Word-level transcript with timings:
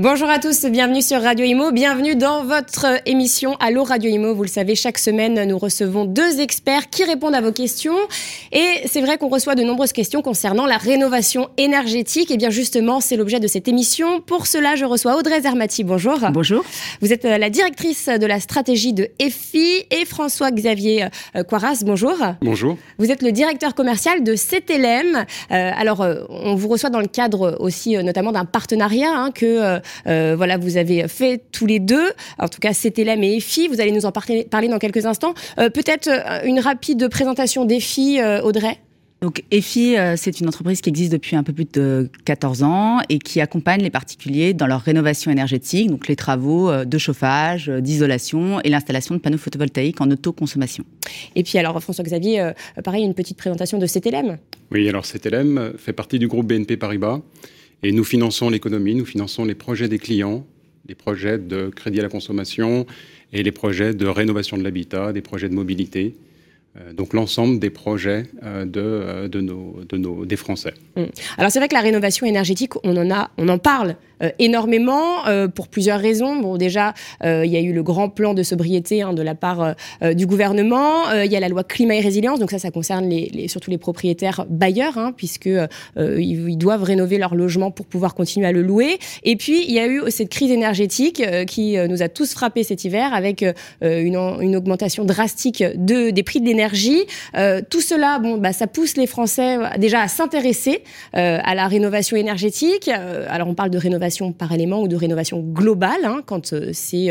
Bonjour 0.00 0.28
à 0.28 0.40
tous, 0.40 0.66
bienvenue 0.66 1.02
sur 1.02 1.22
Radio 1.22 1.46
Imo, 1.46 1.70
bienvenue 1.70 2.16
dans 2.16 2.42
votre 2.42 3.00
émission 3.06 3.54
Allo 3.60 3.84
Radio 3.84 4.10
Imo. 4.10 4.34
Vous 4.34 4.42
le 4.42 4.48
savez, 4.48 4.74
chaque 4.74 4.98
semaine, 4.98 5.44
nous 5.44 5.56
recevons 5.56 6.04
deux 6.04 6.40
experts 6.40 6.90
qui 6.90 7.04
répondent 7.04 7.36
à 7.36 7.40
vos 7.40 7.52
questions. 7.52 7.94
Et 8.50 8.80
c'est 8.86 9.00
vrai 9.00 9.18
qu'on 9.18 9.28
reçoit 9.28 9.54
de 9.54 9.62
nombreuses 9.62 9.92
questions 9.92 10.20
concernant 10.20 10.66
la 10.66 10.78
rénovation 10.78 11.48
énergétique. 11.58 12.32
Et 12.32 12.36
bien 12.36 12.50
justement, 12.50 12.98
c'est 12.98 13.14
l'objet 13.14 13.38
de 13.38 13.46
cette 13.46 13.68
émission. 13.68 14.20
Pour 14.20 14.48
cela, 14.48 14.74
je 14.74 14.84
reçois 14.84 15.16
Audrey 15.16 15.42
Zermati. 15.42 15.84
Bonjour. 15.84 16.18
Bonjour. 16.32 16.64
Vous 17.00 17.12
êtes 17.12 17.24
euh, 17.24 17.38
la 17.38 17.48
directrice 17.48 18.08
de 18.08 18.26
la 18.26 18.40
stratégie 18.40 18.94
de 18.94 19.10
EFI 19.20 19.84
et 19.92 20.04
François-Xavier 20.04 21.06
euh, 21.36 21.44
Quaras. 21.44 21.84
Bonjour. 21.86 22.16
Bonjour. 22.40 22.76
Vous 22.98 23.12
êtes 23.12 23.22
le 23.22 23.30
directeur 23.30 23.76
commercial 23.76 24.24
de 24.24 24.34
CTLM. 24.34 25.24
Euh, 25.52 25.70
alors, 25.78 26.04
on 26.30 26.56
vous 26.56 26.66
reçoit 26.66 26.90
dans 26.90 26.98
le 26.98 27.06
cadre 27.06 27.58
aussi 27.60 27.96
notamment 28.02 28.32
d'un 28.32 28.44
partenariat 28.44 29.12
hein, 29.14 29.30
que 29.30 29.80
euh, 30.06 30.34
voilà, 30.36 30.56
vous 30.58 30.76
avez 30.76 31.06
fait 31.08 31.42
tous 31.52 31.66
les 31.66 31.80
deux, 31.80 32.12
en 32.38 32.48
tout 32.48 32.60
cas 32.60 32.72
c'était 32.72 33.04
là 33.04 33.14
et 33.16 33.36
EFI, 33.36 33.68
vous 33.68 33.80
allez 33.80 33.92
nous 33.92 34.06
en 34.06 34.12
parler, 34.12 34.46
dans 34.68 34.78
quelques 34.78 35.06
instants. 35.06 35.34
Euh, 35.58 35.70
peut-être 35.70 36.08
euh, 36.08 36.40
une 36.44 36.60
rapide 36.60 37.08
présentation 37.08 37.64
d'EFI, 37.64 38.20
Audrey 38.42 38.78
donc 39.20 39.42
EFI, 39.50 39.96
c'est 40.16 40.40
une 40.40 40.48
entreprise 40.48 40.82
qui 40.82 40.90
existe 40.90 41.10
depuis 41.10 41.34
un 41.34 41.42
peu 41.42 41.54
plus 41.54 41.64
de 41.64 42.10
14 42.26 42.62
ans 42.62 42.98
et 43.08 43.18
qui 43.18 43.40
accompagne 43.40 43.80
les 43.80 43.88
particuliers 43.88 44.52
dans 44.52 44.66
leur 44.66 44.82
rénovation 44.82 45.30
énergétique, 45.30 45.88
donc 45.88 46.08
les 46.08 46.16
travaux 46.16 46.84
de 46.84 46.98
chauffage, 46.98 47.68
d'isolation 47.70 48.60
et 48.60 48.68
l'installation 48.68 49.14
de 49.14 49.20
panneaux 49.20 49.38
photovoltaïques 49.38 50.02
en 50.02 50.10
autoconsommation. 50.10 50.84
Et 51.36 51.42
puis 51.42 51.56
alors 51.56 51.80
François-Xavier, 51.80 52.50
pareil, 52.84 53.02
une 53.02 53.14
petite 53.14 53.38
présentation 53.38 53.78
de 53.78 53.86
CTLM. 53.86 54.36
Oui, 54.70 54.86
alors 54.90 55.06
CTLM 55.06 55.72
fait 55.78 55.94
partie 55.94 56.18
du 56.18 56.28
groupe 56.28 56.46
BNP 56.46 56.76
Paribas 56.76 57.20
et 57.84 57.92
nous 57.92 58.02
finançons 58.02 58.48
l'économie, 58.48 58.94
nous 58.94 59.04
finançons 59.04 59.44
les 59.44 59.54
projets 59.54 59.88
des 59.88 59.98
clients, 59.98 60.46
les 60.88 60.94
projets 60.94 61.38
de 61.38 61.68
crédit 61.68 62.00
à 62.00 62.02
la 62.02 62.08
consommation 62.08 62.86
et 63.32 63.42
les 63.42 63.52
projets 63.52 63.92
de 63.92 64.06
rénovation 64.06 64.56
de 64.56 64.64
l'habitat, 64.64 65.12
des 65.12 65.20
projets 65.20 65.50
de 65.50 65.54
mobilité. 65.54 66.14
Euh, 66.76 66.92
donc 66.92 67.12
l'ensemble 67.12 67.60
des 67.60 67.70
projets 67.70 68.24
euh, 68.42 68.64
de, 68.64 68.80
euh, 68.80 70.24
des 70.26 70.36
Français. 70.36 70.74
Mmh. 70.96 71.04
Alors 71.38 71.52
c'est 71.52 71.60
vrai 71.60 71.68
que 71.68 71.74
la 71.74 71.80
rénovation 71.80 72.26
énergétique, 72.26 72.72
on 72.82 72.96
en, 72.96 73.58
parle 73.58 73.96
énormément 74.38 75.24
pour 75.54 75.68
plusieurs 75.68 76.00
raisons. 76.00 76.36
Bon 76.36 76.56
déjà, 76.56 76.94
il 77.22 77.46
y 77.46 77.56
a 77.56 77.60
eu 77.60 77.72
le 77.72 77.82
grand 77.82 78.08
plan 78.08 78.32
de 78.32 78.42
sobriété 78.42 79.02
hein, 79.02 79.12
de 79.12 79.22
la 79.22 79.34
part 79.34 79.74
du 80.14 80.26
gouvernement. 80.26 81.10
Il 81.12 81.30
y 81.30 81.36
a 81.36 81.40
la 81.40 81.48
loi 81.48 81.62
climat 81.62 81.96
et 81.96 82.00
résilience, 82.00 82.38
donc 82.38 82.50
ça, 82.50 82.58
ça 82.58 82.70
concerne 82.70 83.10
surtout 83.48 83.70
les 83.70 83.78
propriétaires 83.78 84.46
bailleurs, 84.48 84.98
hein, 84.98 85.12
puisque 85.16 85.50
ils, 85.96 86.56
doivent 86.56 86.84
rénover 86.84 87.18
leur 87.18 87.34
logement 87.34 87.70
pour 87.70 87.86
pouvoir 87.86 88.14
continuer 88.14 88.46
à 88.46 88.52
le 88.52 88.62
louer. 88.62 88.98
Et 89.24 89.36
puis 89.36 89.64
il 89.66 89.72
y 89.72 89.78
a 89.78 89.86
eu 89.86 90.02
cette 90.08 90.30
crise 90.30 90.50
énergétique 90.50 91.22
qui 91.46 91.76
nous 91.88 92.02
a 92.02 92.08
tous 92.08 92.32
frappés 92.32 92.62
cet 92.62 92.84
hiver 92.84 93.12
avec 93.12 93.44
une, 93.82 94.16
augmentation 94.56 95.04
drastique 95.04 95.62
de, 95.74 96.10
des 96.10 96.22
prix 96.22 96.40
de 96.40 96.46
l'énergie 96.46 96.63
euh, 97.36 97.60
tout 97.68 97.80
cela, 97.80 98.18
bon, 98.18 98.38
bah, 98.38 98.52
ça 98.52 98.66
pousse 98.66 98.96
les 98.96 99.06
Français 99.06 99.56
euh, 99.56 99.78
déjà 99.78 100.00
à 100.00 100.08
s'intéresser 100.08 100.82
euh, 101.16 101.38
à 101.42 101.54
la 101.54 101.66
rénovation 101.68 102.16
énergétique. 102.16 102.88
alors 102.88 103.48
on 103.48 103.54
parle 103.54 103.70
de 103.70 103.78
rénovation 103.78 104.32
par 104.32 104.52
élément 104.52 104.82
ou 104.82 104.88
de 104.88 104.96
rénovation 104.96 105.40
globale, 105.40 106.04
hein, 106.04 106.22
quand 106.24 106.54
c'est 106.72 107.10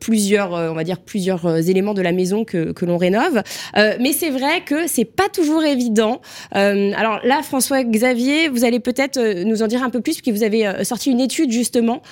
plusieurs, 0.00 0.52
on 0.52 0.74
va 0.74 0.84
dire 0.84 0.98
plusieurs 0.98 1.68
éléments 1.68 1.94
de 1.94 2.02
la 2.02 2.12
maison 2.12 2.44
que, 2.44 2.74
l'on 2.84 2.96
rénove. 2.96 3.42
mais 3.76 4.12
c'est 4.12 4.30
vrai 4.30 4.62
que 4.64 4.86
c'est 4.86 5.04
pas 5.04 5.28
toujours 5.28 5.64
évident. 5.64 6.20
alors 6.52 7.20
là, 7.24 7.42
François 7.42 7.84
Xavier, 7.84 8.48
vous 8.48 8.64
allez 8.64 8.80
peut-être 8.80 9.18
nous 9.44 9.62
en 9.62 9.66
dire 9.66 9.82
un 9.82 9.90
peu 9.90 10.00
plus, 10.00 10.20
puisque 10.20 10.36
vous 10.36 10.44
avez 10.44 10.84
sorti 10.84 11.10
une 11.10 11.20
étude 11.20 11.50
justement 11.50 12.02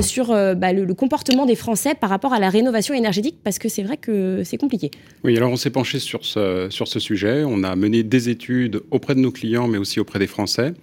sur 0.00 0.28
bah, 0.28 0.72
le, 0.72 0.84
le 0.84 0.94
comportement 0.94 1.46
des 1.46 1.56
Français 1.56 1.94
par 1.94 2.10
rapport 2.10 2.32
à 2.32 2.40
la 2.40 2.50
rénovation 2.50 2.94
énergétique, 2.94 3.38
parce 3.42 3.58
que 3.58 3.68
c'est 3.68 3.82
vrai 3.82 3.96
que 3.96 4.42
c'est 4.44 4.58
compliqué. 4.58 4.90
Oui, 5.24 5.36
alors 5.36 5.52
on 5.52 5.56
s'est 5.56 5.70
penché 5.70 5.98
sur 5.98 6.24
sur 6.26 6.88
ce 6.88 6.98
sujet. 6.98 7.44
On 7.44 7.62
a 7.62 7.74
mené 7.76 8.02
des 8.02 8.28
études 8.28 8.82
auprès 8.90 9.14
de 9.14 9.20
nos 9.20 9.30
clients, 9.30 9.68
mais 9.68 9.78
aussi 9.78 10.00
auprès 10.00 10.18
des 10.18 10.26
Français. 10.26 10.74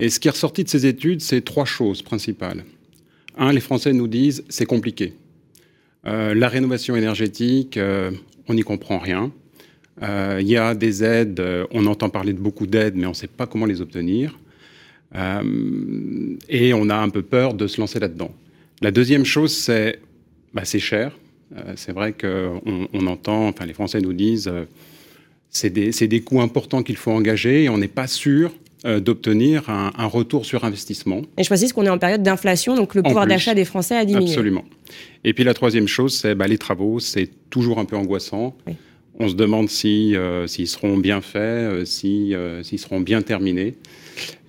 Et 0.00 0.10
ce 0.10 0.18
qui 0.18 0.28
est 0.28 0.32
ressorti 0.32 0.64
de 0.64 0.68
ces 0.68 0.86
études, 0.86 1.20
c'est 1.20 1.42
trois 1.42 1.64
choses 1.64 2.02
principales. 2.02 2.64
Un, 3.36 3.52
les 3.52 3.60
Français 3.60 3.92
nous 3.92 4.08
disent 4.08 4.44
c'est 4.48 4.66
compliqué. 4.66 5.14
Euh, 6.06 6.34
la 6.34 6.48
rénovation 6.48 6.96
énergétique, 6.96 7.76
euh, 7.76 8.10
on 8.48 8.54
n'y 8.54 8.62
comprend 8.62 8.98
rien. 8.98 9.30
Euh, 10.02 10.38
il 10.40 10.48
y 10.48 10.56
a 10.56 10.74
des 10.74 11.04
aides, 11.04 11.40
on 11.70 11.86
entend 11.86 12.08
parler 12.10 12.32
de 12.32 12.40
beaucoup 12.40 12.66
d'aides, 12.66 12.96
mais 12.96 13.06
on 13.06 13.10
ne 13.10 13.14
sait 13.14 13.28
pas 13.28 13.46
comment 13.46 13.66
les 13.66 13.80
obtenir. 13.80 14.38
et 15.14 16.74
on 16.74 16.88
a 16.88 16.96
un 16.96 17.08
peu 17.10 17.22
peur 17.22 17.54
de 17.54 17.66
se 17.66 17.80
lancer 17.80 18.00
là-dedans. 18.00 18.34
La 18.80 18.90
deuxième 18.90 19.24
chose, 19.24 19.54
c'est 19.56 20.00
bah, 20.54 20.64
c'est 20.64 20.80
cher. 20.80 21.12
Euh, 21.56 21.74
c'est 21.76 21.92
vrai 21.92 22.12
qu'on 22.12 22.88
on 22.92 23.06
entend, 23.06 23.48
enfin 23.48 23.66
les 23.66 23.72
Français 23.72 24.00
nous 24.00 24.12
disent, 24.12 24.48
euh, 24.48 24.64
c'est 25.50 25.70
des, 25.70 25.90
des, 25.90 26.20
coûts 26.20 26.40
importants 26.40 26.82
qu'il 26.82 26.96
faut 26.96 27.10
engager 27.10 27.64
et 27.64 27.68
on 27.68 27.78
n'est 27.78 27.88
pas 27.88 28.06
sûr 28.06 28.52
euh, 28.84 29.00
d'obtenir 29.00 29.68
un, 29.68 30.06
retour 30.06 30.46
sur 30.46 30.64
investissement. 30.64 31.22
Et 31.36 31.44
je 31.44 31.48
précise 31.48 31.72
qu'on 31.72 31.84
est 31.84 31.90
en 31.90 31.98
période 31.98 32.22
d'inflation, 32.22 32.74
donc 32.74 32.94
le 32.94 33.02
pouvoir 33.02 33.26
d'achat 33.26 33.54
des 33.54 33.64
Français 33.64 33.96
a 33.96 34.04
diminué. 34.04 34.30
Absolument. 34.30 34.64
Et 35.24 35.34
puis 35.34 35.44
la 35.44 35.54
troisième 35.54 35.86
chose, 35.86 36.16
c'est 36.16 36.34
bah, 36.34 36.46
les 36.46 36.58
travaux, 36.58 36.98
c'est 36.98 37.30
toujours 37.50 37.78
un 37.78 37.84
peu 37.84 37.96
angoissant. 37.96 38.56
On 39.18 39.28
se 39.28 39.34
demande 39.34 39.68
s'ils 39.68 40.16
seront 40.66 40.96
bien 40.96 41.20
faits, 41.20 41.86
s'ils 41.86 42.78
seront 42.78 43.00
bien 43.00 43.22
terminés. 43.22 43.74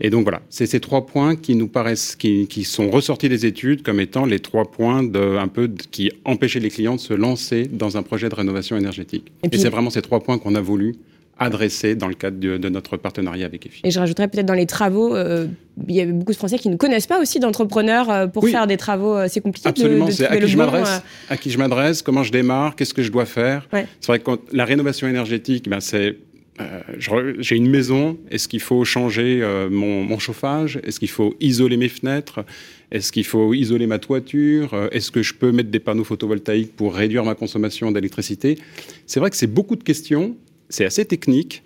Et 0.02 0.10
donc 0.10 0.24
voilà, 0.24 0.42
c'est 0.50 0.66
ces 0.66 0.80
trois 0.80 1.06
points 1.06 1.36
qui 1.36 1.56
nous 1.56 1.68
paraissent, 1.68 2.16
qui, 2.16 2.64
sont 2.64 2.90
ressortis 2.90 3.30
des 3.30 3.46
études 3.46 3.84
comme 3.84 4.00
étant 4.00 4.26
les 4.26 4.40
trois 4.40 4.70
points 4.70 5.04
de, 5.04 5.38
un 5.38 5.48
peu 5.48 5.70
qui 5.92 6.12
empêchaient 6.26 6.60
les 6.60 6.70
clients 6.70 6.96
de 6.96 7.02
se 7.02 7.14
lancer 7.14 7.70
dans 7.72 7.98
un 7.98 8.04
projet 8.04 8.30
de 8.30 8.36
rénovation 8.36 8.78
énergétique. 8.78 9.32
Et, 9.52 9.58
c'est 9.58 9.70
vraiment 9.70 9.90
ces 9.90 10.02
trois 10.02 10.22
points 10.22 10.38
qu'on 10.38 10.56
a 10.56 10.62
voulu 10.62 10.96
adresser 11.40 11.96
dans 11.96 12.08
le 12.08 12.14
cadre 12.14 12.38
de, 12.38 12.70
notre 12.70 12.98
partenariat 12.98 13.46
avec 13.46 13.66
EFI. 13.66 13.82
Et 13.84 13.92
je 13.92 14.00
rajouterais 14.00 14.28
peut-être 14.28 14.46
dans 14.46 14.54
les 14.54 14.66
travaux, 14.66 15.16
euh, 15.16 15.48
il 15.88 15.96
y 15.96 16.02
a 16.02 16.06
beaucoup 16.06 16.32
de 16.32 16.38
Français 16.38 16.58
qui 16.60 16.70
ne 16.70 16.76
connaissent 16.76 17.08
pas 17.08 17.20
aussi 17.20 17.40
d'entrepreneurs 17.40 18.10
euh, 18.10 18.28
pour 18.28 18.48
faire 18.48 18.68
des 18.68 18.78
travaux. 18.78 19.16
Euh, 19.16 19.28
c'est 19.30 19.42
compliqué 19.42 19.68
Absolument, 19.68 20.10
c'est 20.12 20.28
à, 20.28 20.38
qui 20.38 20.48
je 20.48 20.58
m'adresse, 20.58 21.02
à 21.30 21.38
qui 21.38 21.50
je 21.52 21.58
m'adresse, 21.58 22.02
comment 22.02 22.24
je 22.24 22.32
démarre, 22.32 22.76
qu'est-ce 22.76 22.94
que 22.94 23.04
je 23.04 23.12
dois 23.12 23.26
faire. 23.26 23.68
C'est 23.72 24.08
vrai 24.08 24.20
que 24.20 24.32
la 24.52 24.66
rénovation 24.66 25.08
énergétique, 25.08 25.70
ben, 25.70 25.80
c'est 25.80 26.18
euh, 26.60 27.34
j'ai 27.40 27.56
une 27.56 27.70
maison, 27.70 28.18
est-ce 28.30 28.48
qu'il 28.48 28.62
faut 28.62 28.84
changer 28.86 29.42
euh, 29.42 29.70
mon, 29.70 30.20
chauffage 30.20 30.80
Est-ce 30.84 31.00
qu'il 31.00 31.10
faut 31.10 31.36
isoler 31.40 31.78
mes 31.78 31.90
fenêtres 31.90 32.46
Est-ce 32.92 33.12
qu'il 33.12 33.26
faut 33.26 33.54
isoler 33.54 33.88
ma 33.88 33.98
toiture 33.98 34.74
euh, 34.74 34.88
Est-ce 34.92 35.10
que 35.10 35.24
je 35.24 35.34
peux 35.34 35.52
mettre 35.52 35.70
des 35.70 35.80
panneaux 35.80 36.04
photovoltaïques 36.04 36.76
pour 36.76 36.94
réduire 36.94 37.24
ma 37.26 37.34
consommation 37.34 37.92
d'électricité 37.92 38.60
C'est 39.08 39.20
vrai 39.20 39.32
que 39.32 39.36
c'est 39.36 39.48
beaucoup 39.48 39.76
de 39.76 39.84
questions, 39.84 40.36
c'est 40.74 40.86
assez 40.86 41.06
technique. 41.06 41.64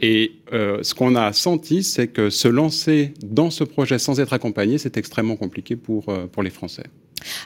Et 0.00 0.32
ce 0.52 0.94
qu'on 0.94 1.16
a 1.16 1.32
senti, 1.32 1.82
c'est 1.82 2.06
que 2.06 2.30
se 2.30 2.46
lancer 2.46 3.14
dans 3.24 3.50
ce 3.50 3.64
projet 3.64 3.98
sans 3.98 4.20
être 4.20 4.32
accompagné, 4.32 4.78
c'est 4.78 4.96
extrêmement 4.96 5.34
compliqué 5.34 5.74
pour, 5.74 6.04
pour 6.30 6.44
les 6.44 6.50
Français. 6.50 6.84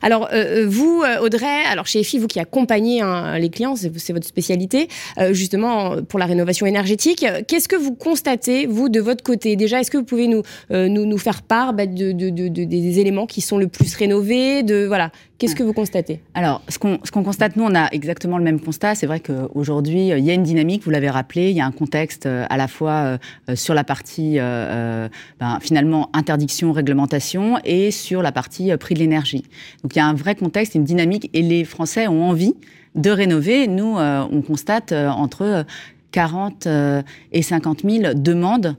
Alors, 0.02 0.28
euh, 0.32 0.62
euh, 0.62 0.66
vous, 0.68 1.02
euh, 1.02 1.20
Audrey, 1.20 1.64
alors 1.70 1.86
chez 1.86 2.00
EFI, 2.00 2.18
vous 2.18 2.26
qui 2.26 2.40
accompagnez 2.40 3.00
hein, 3.00 3.38
les 3.38 3.50
clients, 3.50 3.74
c'est 3.76 4.12
votre 4.12 4.26
spécialité, 4.26 4.88
justement 5.30 6.02
pour 6.02 6.18
la 6.18 6.26
rénovation 6.26 6.66
énergétique, 6.66 7.24
qu'est-ce 7.46 7.68
que 7.68 7.76
vous 7.76 7.94
constatez, 7.94 8.66
vous, 8.66 8.88
de 8.88 9.00
votre 9.00 9.22
côté? 9.22 9.56
Déjà, 9.56 9.80
est-ce 9.80 9.90
que 9.90 9.98
vous 9.98 10.04
pouvez 10.04 10.28
nous, 10.28 10.42
nous, 10.70 11.18
faire 11.18 11.42
part 11.42 11.74
bah, 11.74 11.86
de, 11.86 12.12
des 12.12 13.00
éléments 13.00 13.26
qui 13.26 13.40
sont 13.40 13.58
le 13.58 13.68
plus 13.68 13.94
rénovés 13.94 14.62
de, 14.62 14.84
voilà, 14.86 15.10
Qu'est-ce 15.42 15.56
que 15.56 15.62
vous 15.62 15.72
constatez? 15.72 16.20
Alors, 16.34 16.62
ce 16.68 16.78
qu'on 16.78 16.98
constate, 17.22 17.56
nous, 17.56 17.64
on 17.64 17.74
a 17.74 17.88
exactement 17.92 18.38
le 18.38 18.44
même 18.44 18.60
constat. 18.60 18.94
C'est 18.94 19.06
vrai 19.06 19.20
qu'aujourd'hui, 19.20 20.08
il 20.08 20.24
y 20.24 20.30
a 20.30 20.34
une 20.34 20.42
dynamique, 20.42 20.84
vous 20.84 20.90
l'avez 20.90 21.10
rappelé, 21.10 21.50
il 21.50 21.56
y 21.56 21.60
a 21.60 21.66
un 21.66 21.72
contexte 21.72 22.26
à 22.26 22.56
la 22.56 22.68
fois 22.68 23.18
sur 23.54 23.74
la 23.74 23.84
partie, 23.84 24.36
ben, 24.36 25.58
finalement, 25.60 26.10
interdiction, 26.12 26.72
réglementation, 26.72 27.58
et 27.64 27.90
sur 27.90 28.22
la 28.22 28.32
partie 28.32 28.74
prix 28.76 28.94
de 28.94 29.00
l'énergie. 29.00 29.44
Donc 29.82 29.94
il 29.94 29.98
y 29.98 30.02
a 30.02 30.06
un 30.06 30.14
vrai 30.14 30.34
contexte, 30.34 30.74
une 30.74 30.84
dynamique, 30.84 31.28
et 31.32 31.42
les 31.42 31.64
Français 31.64 32.06
ont 32.08 32.24
envie 32.24 32.54
de 32.94 33.10
rénover. 33.10 33.66
Nous, 33.68 33.98
euh, 33.98 34.26
on 34.30 34.42
constate 34.42 34.92
euh, 34.92 35.08
entre 35.08 35.64
40 36.12 36.66
euh, 36.66 37.02
et 37.32 37.42
50 37.42 37.82
000 37.88 38.14
demandes 38.14 38.76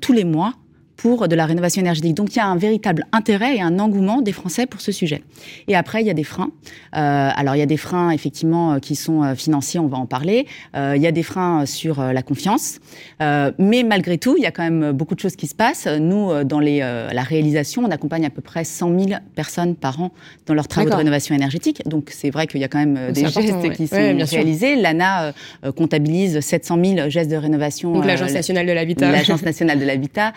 tous 0.00 0.12
les 0.12 0.24
mois 0.24 0.54
pour 1.02 1.28
de 1.28 1.34
la 1.34 1.46
rénovation 1.46 1.80
énergétique. 1.80 2.14
Donc 2.14 2.34
il 2.34 2.36
y 2.36 2.40
a 2.40 2.46
un 2.46 2.56
véritable 2.56 3.06
intérêt 3.12 3.56
et 3.56 3.62
un 3.62 3.78
engouement 3.78 4.20
des 4.20 4.32
Français 4.32 4.66
pour 4.66 4.82
ce 4.82 4.92
sujet. 4.92 5.22
Et 5.66 5.74
après, 5.74 6.02
il 6.02 6.06
y 6.06 6.10
a 6.10 6.14
des 6.14 6.24
freins. 6.24 6.50
Euh, 6.94 7.30
alors 7.34 7.56
il 7.56 7.58
y 7.58 7.62
a 7.62 7.66
des 7.66 7.78
freins 7.78 8.10
effectivement 8.10 8.78
qui 8.80 8.96
sont 8.96 9.34
financiers, 9.34 9.80
on 9.80 9.86
va 9.86 9.96
en 9.96 10.06
parler. 10.06 10.46
il 10.74 11.00
y 11.00 11.06
a 11.06 11.12
des 11.12 11.22
freins 11.22 11.64
sur 11.64 12.02
la 12.02 12.22
confiance. 12.22 12.80
mais 13.20 13.82
malgré 13.82 14.18
tout, 14.18 14.34
il 14.36 14.42
y 14.42 14.46
a 14.46 14.50
quand 14.50 14.62
même 14.62 14.92
beaucoup 14.92 15.14
de 15.14 15.20
choses 15.20 15.36
qui 15.36 15.46
se 15.46 15.54
passent. 15.54 15.86
Nous, 15.86 16.44
dans 16.44 16.60
les, 16.60 16.80
la 16.80 17.22
réalisation, 17.22 17.82
on 17.84 17.90
accompagne 17.90 18.26
à 18.26 18.30
peu 18.30 18.42
près 18.42 18.64
100 18.64 18.98
000 18.98 19.20
personnes 19.34 19.76
par 19.76 20.00
an 20.00 20.12
dans 20.46 20.54
leurs 20.54 20.68
travaux 20.68 20.90
de 20.90 20.94
rénovation 20.94 21.34
énergétique. 21.34 21.82
Donc 21.86 22.10
c'est 22.10 22.30
vrai 22.30 22.46
qu'il 22.46 22.60
y 22.60 22.64
a 22.64 22.68
quand 22.68 22.78
même 22.78 23.12
des 23.12 23.26
gestes 23.26 23.72
qui 23.72 23.86
sont 23.86 23.96
réalisés. 23.96 24.76
L'ANA 24.76 25.32
comptabilise 25.76 26.40
700 26.40 26.78
000 26.84 27.10
gestes 27.10 27.30
de 27.30 27.36
rénovation. 27.36 27.92
Donc 27.92 28.04
l'Agence 28.04 28.32
nationale 28.32 28.66
de 28.66 28.72
l'habitat. 28.72 29.10
L'Agence 29.10 29.42
nationale 29.42 29.78
de 29.78 29.84
l'habitat 29.84 30.32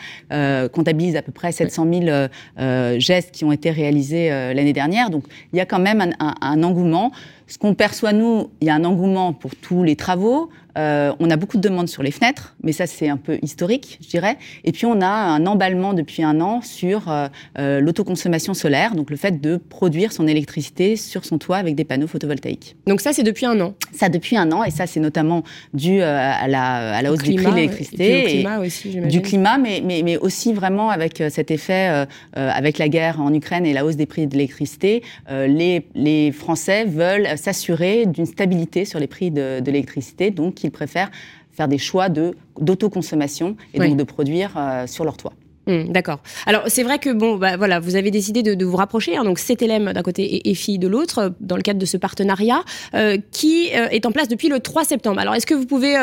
euh, 0.54 0.70
comptabilise 0.70 1.16
à 1.16 1.22
peu 1.22 1.32
près 1.32 1.52
700 1.52 1.88
000 1.92 2.06
euh, 2.08 2.28
euh, 2.60 3.00
gestes 3.00 3.32
qui 3.32 3.46
ont 3.46 3.52
été 3.52 3.72
réalisés 3.72 4.30
l'année 4.30 4.74
dernière. 4.74 5.10
Donc 5.10 5.24
il 5.52 5.58
y 5.58 5.60
a 5.60 5.66
quand 5.66 5.80
même 5.80 6.14
un 6.20 6.64
engouement. 6.64 7.12
Ce 7.48 7.58
qu'on 7.58 7.74
perçoit, 7.74 8.14
nous, 8.14 8.50
il 8.62 8.68
y 8.68 8.70
a 8.70 8.76
un 8.76 8.84
engouement 8.84 9.34
pour 9.34 9.56
tous 9.56 9.84
les 9.84 9.96
travaux. 9.96 10.50
Euh, 10.78 11.14
on 11.20 11.30
a 11.30 11.36
beaucoup 11.36 11.58
de 11.58 11.62
demandes 11.62 11.88
sur 11.88 12.02
les 12.02 12.12
fenêtres, 12.12 12.56
mais 12.64 12.72
ça 12.72 12.88
c'est 12.88 13.08
un 13.08 13.18
peu 13.18 13.38
historique, 13.42 14.00
je 14.02 14.08
dirais. 14.08 14.38
Et 14.64 14.72
puis 14.72 14.86
on 14.86 15.02
a 15.02 15.08
un 15.08 15.46
emballement 15.46 15.94
depuis 15.94 16.24
un 16.24 16.42
an 16.42 16.62
sur 16.62 17.10
euh, 17.10 17.28
euh, 17.60 17.80
l'autoconsommation 17.80 18.54
solaire, 18.54 18.96
donc 18.96 19.12
le 19.12 19.18
fait 19.18 19.40
de 19.40 19.58
produire 19.58 20.12
son 20.12 20.28
électricité 20.28 20.96
sur 20.96 21.26
son 21.26 21.38
toit 21.38 21.58
avec 21.58 21.76
des 21.76 21.84
panneaux 21.84 22.08
photovoltaïques. 22.08 22.76
Donc 22.88 23.02
ça 23.02 23.14
c'est 23.14 23.24
depuis 23.24 23.46
un 23.46 23.60
an. 23.62 23.76
Ça 23.92 24.10
depuis 24.10 24.36
un 24.36 24.52
an, 24.52 24.64
et 24.64 24.72
ça 24.72 24.88
c'est 24.88 25.00
notamment 25.00 25.44
dû 25.74 26.02
à 26.02 26.48
la, 26.48 26.96
à 26.96 27.02
la 27.02 27.12
hausse 27.12 27.22
du 27.22 27.36
prix 27.36 27.46
de 27.46 27.56
l'électricité, 27.56 28.22
du 28.24 28.28
climat 28.30 28.60
aussi, 28.60 28.90
du 28.90 29.22
climat, 29.22 29.58
mais, 29.60 29.82
mais, 29.86 30.02
mais, 30.04 30.18
aussi 30.18 30.54
vraiment 30.54 30.90
avec 30.90 31.22
cet 31.30 31.52
effet, 31.52 32.06
avec 32.34 32.78
la 32.78 32.90
guerre 32.90 33.22
en 33.22 33.34
Ukraine 33.34 33.66
et 33.66 33.74
la 33.74 33.86
hausse 33.86 33.96
des 33.96 34.06
prix 34.06 34.26
de 34.26 34.34
l'électricité, 34.34 35.04
les, 35.30 35.86
les 35.96 36.32
Français 36.32 36.86
veulent 36.86 37.28
s'assurer 37.38 38.06
d'une 38.06 38.26
stabilité 38.26 38.86
sur 38.86 39.00
les 39.00 39.08
prix 39.08 39.32
de, 39.32 39.62
l'électricité, 39.66 40.32
donc 40.32 40.64
ils 40.64 40.72
préfèrent 40.72 41.12
faire 41.52 41.68
des 41.68 41.78
choix 41.78 42.10
d'autoconsommation 42.10 43.56
et 43.74 43.80
donc 43.80 43.96
de 43.96 44.04
produire 44.04 44.54
euh, 44.58 44.88
sur 44.88 45.06
leur 45.06 45.18
toit. 45.18 45.34
Mmh, 45.68 45.92
d'accord. 45.92 46.20
Alors 46.46 46.64
c'est 46.68 46.84
vrai 46.84 47.00
que 47.00 47.14
bon, 47.14 47.38
bah, 47.38 47.58
voilà, 47.58 47.80
vous 47.80 47.96
avez 47.96 48.12
décidé 48.12 48.44
de, 48.44 48.66
vous 48.66 48.76
rapprocher, 48.76 49.16
hein, 49.16 49.24
donc 49.24 49.40
CTLM 49.40 49.94
d'un 49.94 50.02
côté 50.02 50.24
et 50.24 50.52
EFI 50.52 50.80
de 50.80 50.88
l'autre, 50.88 51.34
dans 51.40 51.56
le 51.56 51.62
cadre 51.62 51.80
de 51.80 51.86
ce 51.86 51.96
partenariat 51.96 52.64
euh, 52.96 53.18
qui 53.32 53.70
euh, 53.76 53.88
est 53.90 54.06
en 54.06 54.12
place 54.12 54.28
depuis 54.28 54.50
le 54.50 54.60
3 54.60 54.84
septembre. 54.84 55.20
Alors 55.20 55.36
est-ce 55.36 55.46
que 55.46 55.54
vous 55.54 55.66
pouvez 55.66 55.94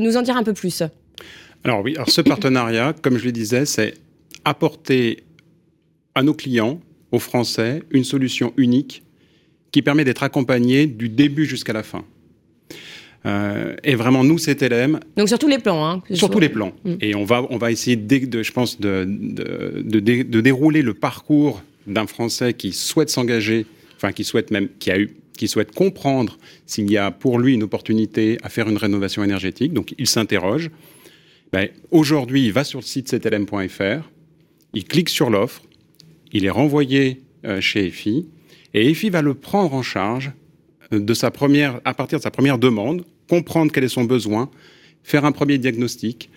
nous 0.00 0.16
en 0.16 0.22
dire 0.22 0.36
un 0.36 0.44
peu 0.44 0.52
plus? 0.52 0.82
Alors 1.64 1.82
oui, 1.82 1.94
alors 1.96 2.10
ce 2.10 2.20
partenariat, 2.20 2.94
comme 3.02 3.18
je 3.18 3.24
le 3.24 3.32
disais, 3.32 3.64
c'est 3.64 3.94
apporter 4.44 5.24
à 6.14 6.22
nos 6.22 6.34
clients, 6.34 6.80
aux 7.12 7.18
Français, 7.18 7.82
une 7.90 8.04
solution 8.04 8.52
unique 8.56 9.02
qui 9.72 9.82
permet 9.82 10.04
d'être 10.04 10.22
accompagné 10.22 10.86
du 10.86 11.08
début 11.08 11.46
jusqu'à 11.46 11.72
la 11.72 11.82
fin. 11.82 12.04
Euh, 13.26 13.76
et 13.84 13.94
vraiment, 13.94 14.24
nous, 14.24 14.38
CTLM. 14.38 15.00
Donc 15.16 15.28
sur 15.28 15.38
tous 15.38 15.48
les 15.48 15.58
plans. 15.58 15.86
Hein, 15.86 16.02
sur 16.12 16.30
tous 16.30 16.40
les 16.40 16.48
plans. 16.48 16.72
Mm. 16.84 16.94
Et 17.00 17.14
on 17.14 17.24
va, 17.24 17.46
on 17.50 17.58
va 17.58 17.70
essayer, 17.70 17.96
de, 17.96 18.42
je 18.42 18.52
pense, 18.52 18.80
de, 18.80 19.04
de, 19.06 20.00
de, 20.00 20.40
dérouler 20.40 20.82
le 20.82 20.94
parcours 20.94 21.62
d'un 21.86 22.06
Français 22.06 22.54
qui 22.54 22.72
souhaite 22.72 23.10
s'engager, 23.10 23.66
enfin 23.96 24.12
qui 24.12 24.24
souhaite 24.24 24.50
même, 24.50 24.68
qui 24.78 24.90
a 24.90 24.98
eu, 24.98 25.10
qui 25.36 25.48
souhaite 25.48 25.74
comprendre 25.74 26.38
s'il 26.66 26.90
y 26.90 26.96
a 26.96 27.10
pour 27.10 27.38
lui 27.38 27.54
une 27.54 27.62
opportunité 27.62 28.38
à 28.42 28.48
faire 28.48 28.68
une 28.68 28.76
rénovation 28.78 29.22
énergétique. 29.22 29.72
Donc 29.72 29.94
il 29.98 30.06
s'interroge. 30.06 30.70
Ben, 31.52 31.68
Aujourd'hui, 31.90 32.44
il 32.46 32.52
va 32.52 32.64
sur 32.64 32.80
le 32.80 32.84
site 32.84 33.08
ctlm.fr, 33.08 34.08
il 34.72 34.84
clique 34.84 35.08
sur 35.08 35.30
l'offre, 35.30 35.62
il 36.32 36.44
est 36.44 36.50
renvoyé 36.50 37.20
euh, 37.44 37.60
chez 37.60 37.86
EFI 37.86 38.26
et 38.74 38.90
EFI 38.90 39.10
va 39.10 39.22
le 39.22 39.34
prendre 39.34 39.74
en 39.74 39.82
charge 39.82 40.32
euh, 40.92 41.00
de 41.00 41.14
sa 41.14 41.30
première, 41.30 41.80
à 41.84 41.94
partir 41.94 42.18
de 42.18 42.22
sa 42.22 42.30
première 42.30 42.58
demande, 42.58 43.04
comprendre 43.28 43.72
quel 43.72 43.84
est 43.84 43.88
son 43.88 44.04
besoin, 44.04 44.50
faire 45.02 45.24
un 45.24 45.32
premier 45.32 45.58
diagnostic, 45.58 46.30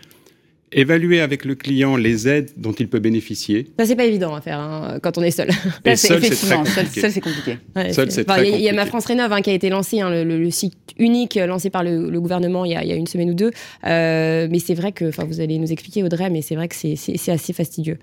évaluer 0.75 1.21
avec 1.21 1.45
le 1.45 1.55
client 1.55 1.95
les 1.95 2.27
aides 2.27 2.51
dont 2.57 2.71
il 2.71 2.87
peut 2.87 2.99
bénéficier. 2.99 3.67
Ça, 3.77 3.85
c'est 3.85 3.95
pas 3.95 4.05
évident 4.05 4.33
à 4.33 4.41
faire 4.41 4.59
hein, 4.59 4.99
quand 5.01 5.17
on 5.17 5.21
est 5.21 5.31
seul. 5.31 5.49
Et 5.85 5.95
seul, 5.95 6.23
c'est 6.23 6.35
très 6.35 6.55
compliqué. 6.55 7.57
Seul, 7.91 8.11
c'est 8.11 8.25
compliqué. 8.25 8.55
Il 8.55 8.61
y, 8.61 8.69
a 8.69 8.73
ma 8.73 8.85
France 8.85 9.05
Rénov 9.05 9.31
hein, 9.31 9.41
qui 9.41 9.49
a 9.49 9.53
été 9.53 9.69
lancé, 9.69 10.01
hein, 10.01 10.23
le, 10.23 10.49
site 10.51 10.75
unique 10.97 11.35
lancé 11.35 11.69
par 11.69 11.83
le, 11.83 12.19
gouvernement 12.19 12.65
il 12.65 12.71
y, 12.71 12.75
a, 12.75 12.95
une 12.95 13.07
semaine 13.07 13.29
ou 13.29 13.35
deux. 13.35 13.51
Euh, 13.85 14.47
mais 14.49 14.59
c'est 14.59 14.73
vrai 14.73 14.91
que, 14.91 15.05
enfin, 15.05 15.25
vous 15.25 15.39
allez 15.39 15.57
nous 15.57 15.71
expliquer, 15.71 16.03
Audrey, 16.03 16.29
mais 16.29 16.41
c'est 16.41 16.55
vrai 16.55 16.67
que 16.67 16.75
c'est 16.75 17.31
assez 17.31 17.53
fastidieux. 17.53 17.97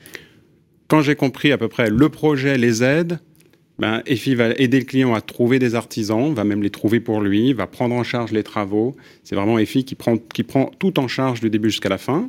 Quand 0.88 1.02
j'ai 1.02 1.14
compris 1.14 1.52
à 1.52 1.58
peu 1.58 1.68
près 1.68 1.88
le 1.88 2.08
projet, 2.08 2.58
les 2.58 2.82
aides, 2.82 3.20
ben, 3.80 4.02
EFI 4.04 4.34
va 4.34 4.50
aider 4.58 4.78
le 4.78 4.84
client 4.84 5.14
à 5.14 5.22
trouver 5.22 5.58
des 5.58 5.74
artisans, 5.74 6.34
va 6.34 6.44
même 6.44 6.62
les 6.62 6.68
trouver 6.68 7.00
pour 7.00 7.22
lui, 7.22 7.54
va 7.54 7.66
prendre 7.66 7.94
en 7.94 8.04
charge 8.04 8.30
les 8.30 8.42
travaux. 8.42 8.94
C'est 9.24 9.34
vraiment 9.34 9.58
EFI 9.58 9.84
qui 9.84 9.94
prend, 9.94 10.18
tout 10.18 11.00
en 11.00 11.08
charge 11.08 11.40
du 11.40 11.48
début 11.48 11.70
jusqu'à 11.70 11.88
la 11.88 11.96
fin, 11.96 12.28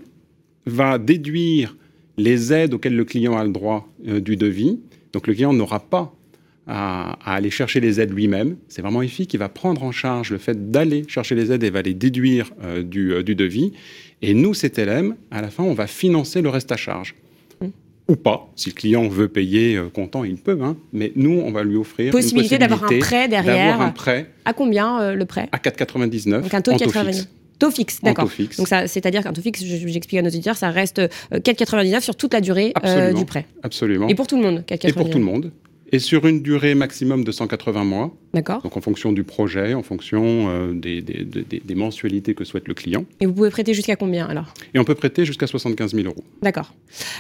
va 0.66 0.98
déduire 0.98 1.76
les 2.18 2.54
aides 2.54 2.74
auxquelles 2.74 2.96
le 2.96 3.04
client 3.04 3.38
a 3.38 3.44
le 3.44 3.52
droit 3.52 3.90
euh, 4.08 4.22
du 4.22 4.38
devis. 4.38 4.80
Donc 5.12 5.28
le 5.28 5.34
client 5.34 5.52
n'aura 5.52 5.82
pas 5.82 6.16
à, 6.68 7.18
aller 7.26 7.50
chercher 7.50 7.82
les 7.82 8.00
aides 8.00 8.14
lui-même. 8.14 8.56
C'est 8.70 8.82
vraiment 8.82 9.02
EFI 9.02 9.28
qui 9.28 9.36
va 9.36 9.50
prendre 9.50 9.84
en 9.84 9.92
charge 9.92 10.32
le 10.32 10.38
fait 10.38 10.72
d'aller 10.72 11.04
chercher 11.10 11.36
les 11.36 11.52
aides 11.52 11.64
et 11.64 11.70
va 11.70 11.82
les 11.82 11.94
déduire 11.94 12.52
euh, 12.64 12.82
du, 12.82 13.12
euh, 13.12 13.24
du, 13.24 13.36
devis. 13.36 13.74
Et 14.22 14.34
nous, 14.34 14.54
CTLM, 14.54 15.18
à 15.32 15.42
la 15.42 15.50
fin, 15.50 15.64
on 15.64 15.74
va 15.74 15.88
financer 15.88 16.42
le 16.42 16.48
reste 16.48 16.72
à 16.72 16.78
charge 16.78 17.14
ou 18.12 18.16
pas. 18.18 18.50
Si 18.56 18.70
le 18.70 18.76
client 18.76 19.08
veut 19.08 19.30
payer 19.30 19.78
euh, 19.78 19.90
comptant, 19.90 20.24
il 20.26 20.36
peut. 20.36 20.60
Hein. 20.62 20.76
Mais 20.92 21.14
nous, 21.16 21.40
on 21.40 21.52
va 21.52 21.64
lui 21.64 21.78
offrir 21.78 22.12
possibilité, 22.12 22.58
d'avoir 22.58 22.84
un 22.84 23.00
prêt 23.00 23.28
derrière. 23.30 23.80
un 23.80 23.92
prêt. 23.92 24.30
À 24.44 24.54
combien 24.54 25.02
euh, 25.02 25.16
le 25.16 25.26
prêt 25.26 25.48
À 25.52 25.58
4,99. 25.58 26.42
Donc 26.42 26.54
un 26.54 26.62
taux 26.62 26.74
de 26.74 26.78
4,99. 26.78 27.26
Taux 27.58 27.72
fixe, 27.72 28.02
d'accord. 28.02 28.28
Donc 28.58 28.68
ça, 28.68 28.88
c'est-à-dire 28.88 29.24
qu'un 29.24 29.34
taux 29.34 29.42
fixe, 29.42 29.64
j'explique 29.64 30.20
à 30.20 30.24
nos 30.24 30.30
auditeurs, 30.30 30.58
ça 30.58 30.72
reste 30.72 31.00
4,99 31.32 31.96
euh, 31.96 32.00
sur 32.00 32.16
toute 32.16 32.34
la 32.34 32.42
durée 32.42 32.74
du 33.16 33.26
prêt. 33.26 33.46
Absolument. 33.64 34.08
Et 34.08 34.16
pour 34.16 34.28
tout 34.28 34.36
le 34.36 34.44
monde, 34.44 34.64
4,99. 34.68 34.90
Et 34.90 34.94
pour 34.94 35.10
tout 35.10 35.20
le 35.20 35.24
monde 35.24 35.52
et 35.92 36.00
sur 36.00 36.26
une 36.26 36.42
durée 36.42 36.76
maximum 36.76 37.24
de 37.24 37.32
180 37.32 37.84
mois. 37.84 38.12
D'accord. 38.34 38.62
Donc 38.62 38.78
en 38.78 38.82
fonction 38.82 39.12
du 39.12 39.24
projet, 39.24 39.74
en 39.74 39.84
fonction 39.84 40.48
euh, 40.50 40.74
des, 40.74 41.02
des, 41.02 41.26
des, 41.26 41.76
mensualités 41.76 42.34
que 42.34 42.46
souhaite 42.46 42.68
le 42.68 42.74
client. 42.74 43.04
Et 43.20 43.26
vous 43.26 43.34
pouvez 43.34 43.50
prêter 43.50 43.74
jusqu'à 43.74 43.98
combien 43.98 44.26
alors? 44.26 44.54
Et 44.74 44.80
on 44.80 44.86
peut 44.86 44.96
prêter 44.96 45.26
jusqu'à 45.26 45.48
75 45.48 45.94
000 45.94 46.08
euros. 46.08 46.24
D'accord. 46.42 46.74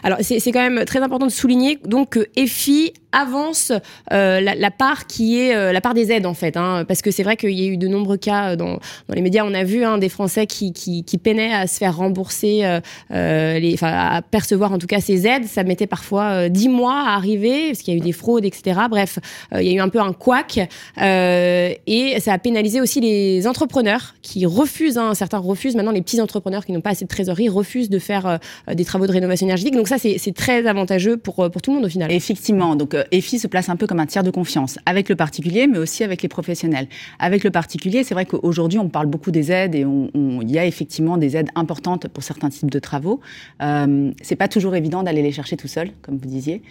Alors 0.03 0.19
c'est 0.21 0.39
quand 0.51 0.69
même 0.69 0.85
très 0.85 0.99
important 0.99 1.27
de 1.27 1.31
souligner 1.31 1.79
donc 1.85 2.11
que 2.11 2.27
EFI 2.37 2.93
avance 3.11 3.73
euh, 4.13 4.39
la, 4.39 4.71
part 4.71 5.05
qui 5.05 5.37
est 5.37 5.53
euh, 5.53 5.73
la 5.73 5.81
part 5.81 5.93
des 5.93 6.13
aides 6.13 6.25
en 6.25 6.33
fait, 6.33 6.55
hein, 6.55 6.85
parce 6.87 7.01
que 7.01 7.11
c'est 7.11 7.23
vrai 7.23 7.35
qu'il 7.35 7.51
y 7.51 7.65
a 7.65 7.67
eu 7.67 7.75
de 7.75 7.89
nombreux 7.89 8.15
cas 8.15 8.55
dans, 8.55 8.79
dans 9.09 9.13
les 9.13 9.21
médias, 9.21 9.43
on 9.45 9.53
a 9.53 9.65
vu 9.65 9.83
hein, 9.83 9.97
des 9.97 10.07
Français 10.07 10.47
qui, 10.47 10.71
qui, 10.71 11.03
qui, 11.03 11.17
peinaient 11.17 11.53
à 11.53 11.67
se 11.67 11.77
faire 11.77 11.97
rembourser, 11.97 12.79
les, 13.09 13.75
à 13.81 14.21
percevoir 14.21 14.71
en 14.71 14.77
tout 14.77 14.87
cas 14.87 15.01
ces 15.01 15.27
aides. 15.27 15.45
Ça 15.45 15.63
mettait 15.63 15.87
parfois 15.87 16.47
10 16.47 16.69
mois 16.69 17.01
à 17.05 17.15
arriver 17.15 17.67
parce 17.67 17.79
qu'il 17.79 17.93
y 17.93 17.97
a 17.97 17.99
eu 17.99 18.03
des 18.03 18.13
fraudes, 18.13 18.45
etc. 18.45 18.60
Bref, 18.89 19.19
euh, 19.53 19.61
il 19.61 19.67
y 19.67 19.71
a 19.71 19.73
eu 19.73 19.79
un 19.79 19.89
peu 19.89 19.99
un 19.99 20.13
couac 20.13 20.59
euh, 21.01 21.73
et 21.87 22.19
ça 22.19 22.33
a 22.33 22.37
pénalisé 22.37 22.81
aussi 22.81 23.01
les 23.01 23.47
entrepreneurs 23.47 24.15
qui 24.21 24.45
refusent, 24.45 24.97
hein, 24.97 25.13
certains 25.13 25.39
refusent 25.39 25.75
maintenant, 25.75 25.91
les 25.91 26.01
petits 26.01 26.21
entrepreneurs 26.21 26.65
qui 26.65 26.71
n'ont 26.71 26.81
pas 26.81 26.91
assez 26.91 27.05
de 27.05 27.09
trésorerie 27.09 27.49
refusent 27.49 27.89
de 27.89 27.99
faire 27.99 28.25
euh, 28.25 28.73
des 28.73 28.85
travaux 28.85 29.07
de 29.07 29.11
rénovation 29.11 29.45
énergétique. 29.47 29.75
Donc 29.75 29.87
ça, 29.87 29.97
c'est 29.97 30.33
très 30.33 30.65
avantageux 30.67 31.17
pour, 31.17 31.49
tout 31.61 31.71
le 31.71 31.75
monde 31.75 31.85
au 31.85 31.89
final. 31.89 32.11
Effectivement, 32.11 32.75
donc 32.75 32.95
EFI 33.11 33.39
se 33.39 33.47
place 33.47 33.69
un 33.69 33.75
peu 33.75 33.87
comme 33.87 33.99
un 33.99 34.05
tiers 34.05 34.23
de 34.23 34.31
confiance 34.31 34.77
avec 34.85 35.09
le 35.09 35.15
particulier, 35.15 35.67
mais 35.67 35.77
aussi 35.77 36.03
avec 36.03 36.21
les 36.21 36.29
professionnels. 36.29 36.87
Avec 37.19 37.43
le 37.43 37.51
particulier, 37.51 38.03
c'est 38.03 38.13
vrai 38.13 38.25
qu'aujourd'hui, 38.25 38.79
on 38.79 38.89
parle 38.89 39.07
beaucoup 39.07 39.31
des 39.31 39.51
aides 39.51 39.75
et 39.75 39.85
il 40.13 40.51
y 40.51 40.59
a 40.59 40.65
effectivement 40.65 41.17
des 41.17 41.37
aides 41.37 41.49
importantes 41.55 42.07
pour 42.07 42.23
certains 42.23 42.49
types 42.49 42.71
de 42.71 42.79
travaux. 42.79 43.19
Euh, 43.61 44.11
c'est 44.21 44.35
pas 44.35 44.47
toujours 44.47 44.75
évident 44.75 45.03
d'aller 45.03 45.21
les 45.21 45.31
chercher 45.31 45.57
tout 45.57 45.67
seul, 45.67 45.91
comme 46.01 46.17
vous 46.17 46.27
disiez. 46.27 46.61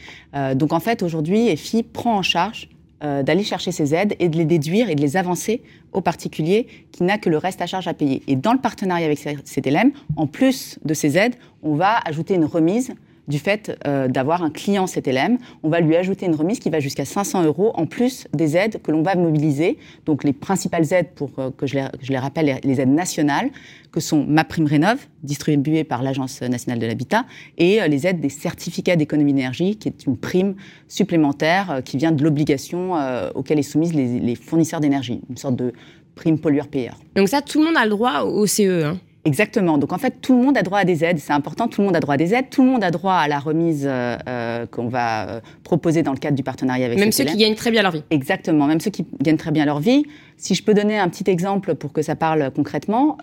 donc 0.54 0.72
en 0.72 0.80
fait, 0.80 1.02
aujourd'hui, 1.02 1.48
EFI 1.48 1.79
prend 1.82 2.16
en 2.16 2.22
charge 2.22 2.68
euh, 3.02 3.22
d'aller 3.22 3.44
chercher 3.44 3.72
ces 3.72 3.94
aides 3.94 4.14
et 4.18 4.28
de 4.28 4.36
les 4.36 4.44
déduire 4.44 4.90
et 4.90 4.94
de 4.94 5.00
les 5.00 5.16
avancer 5.16 5.62
au 5.92 6.00
particulier 6.00 6.66
qui 6.92 7.02
n'a 7.02 7.16
que 7.16 7.30
le 7.30 7.38
reste 7.38 7.62
à 7.62 7.66
charge 7.66 7.88
à 7.88 7.94
payer. 7.94 8.22
Et 8.26 8.36
dans 8.36 8.52
le 8.52 8.58
partenariat 8.58 9.06
avec 9.06 9.18
CTLM, 9.18 9.92
en 10.16 10.26
plus 10.26 10.78
de 10.84 10.92
ces 10.92 11.16
aides, 11.16 11.34
on 11.62 11.76
va 11.76 11.98
ajouter 12.04 12.34
une 12.34 12.44
remise 12.44 12.92
du 13.30 13.38
fait 13.38 13.78
euh, 13.86 14.08
d'avoir 14.08 14.42
un 14.42 14.50
client 14.50 14.84
CTLM. 14.86 15.38
On 15.62 15.70
va 15.70 15.80
lui 15.80 15.96
ajouter 15.96 16.26
une 16.26 16.34
remise 16.34 16.58
qui 16.58 16.68
va 16.68 16.80
jusqu'à 16.80 17.06
500 17.06 17.44
euros 17.44 17.70
en 17.74 17.86
plus 17.86 18.26
des 18.34 18.56
aides 18.56 18.82
que 18.82 18.90
l'on 18.90 19.02
va 19.02 19.14
mobiliser. 19.14 19.78
Donc 20.04 20.24
les 20.24 20.34
principales 20.34 20.92
aides, 20.92 21.10
pour 21.14 21.30
euh, 21.38 21.50
que, 21.50 21.66
je 21.66 21.76
les, 22.08 22.18
rappelle, 22.18 22.60
les 22.62 22.80
aides 22.80 22.92
nationales, 22.92 23.50
que 23.92 24.00
sont 24.00 24.26
Ma 24.28 24.44
Prime 24.44 24.66
Rénov, 24.66 24.98
distribuée 25.22 25.84
par 25.84 26.02
l'Agence 26.02 26.42
nationale 26.42 26.78
de 26.78 26.86
l'habitat, 26.86 27.24
et 27.56 27.80
euh, 27.80 27.86
les 27.86 28.06
aides 28.06 28.20
des 28.20 28.28
certificats 28.28 28.96
d'économie 28.96 29.32
d'énergie, 29.32 29.76
qui 29.76 29.88
est 29.88 30.06
une 30.06 30.16
prime 30.16 30.54
supplémentaire 30.88 31.80
qui 31.84 31.96
vient 31.96 32.12
de 32.12 32.22
l'obligation 32.22 32.94
auquel 33.34 33.58
est 33.58 33.62
soumise 33.62 33.94
les, 33.94 34.18
les 34.18 34.34
fournisseurs 34.34 34.80
d'énergie, 34.80 35.20
une 35.30 35.36
sorte 35.36 35.56
de 35.56 35.72
prime 36.16 36.38
pollueur-payeur. 36.38 36.96
Donc 37.14 37.28
ça, 37.28 37.42
tout 37.42 37.60
le 37.60 37.66
monde 37.66 37.76
a 37.76 37.84
le 37.84 37.90
droit 37.90 38.22
au 38.22 38.46
CE. 38.46 38.84
Hein 38.84 38.98
Exactement. 39.24 39.78
Donc 39.78 39.92
en 39.92 39.98
fait, 39.98 40.20
tout 40.22 40.36
le 40.36 40.42
monde 40.42 40.56
a 40.56 40.62
droit 40.62 40.78
à 40.78 40.84
des 40.84 41.04
aides. 41.04 41.18
C'est 41.18 41.32
important, 41.32 41.68
tout 41.68 41.80
le 41.80 41.86
monde 41.86 41.96
a 41.96 42.00
droit 42.00 42.14
à 42.14 42.16
des 42.16 42.32
aides. 42.34 42.48
Tout 42.50 42.62
le 42.62 42.70
monde 42.70 42.84
a 42.84 42.90
droit 42.90 43.14
à 43.14 43.28
la 43.28 43.38
remise 43.38 43.86
euh, 43.86 44.16
euh, 44.28 44.66
qu'on 44.66 44.88
va 44.88 45.28
euh, 45.28 45.40
proposer 45.62 46.02
dans 46.02 46.12
le 46.12 46.18
cadre 46.18 46.36
du 46.36 46.42
partenariat 46.42 46.86
avec 46.86 46.98
Même 46.98 47.12
ceux 47.12 47.24
qui 47.24 47.36
gagnent 47.36 47.54
très 47.54 47.70
bien 47.70 47.82
leur 47.82 47.92
vie. 47.92 48.02
Exactement, 48.10 48.66
même 48.66 48.80
ceux 48.80 48.90
qui 48.90 49.06
gagnent 49.20 49.36
très 49.36 49.50
bien 49.50 49.66
leur 49.66 49.80
vie. 49.80 50.04
Si 50.36 50.54
je 50.54 50.64
peux 50.64 50.72
donner 50.72 50.98
un 50.98 51.08
petit 51.08 51.28
exemple 51.30 51.74
pour 51.74 51.92
que 51.92 52.00
ça 52.00 52.16
parle 52.16 52.50
concrètement, 52.50 53.18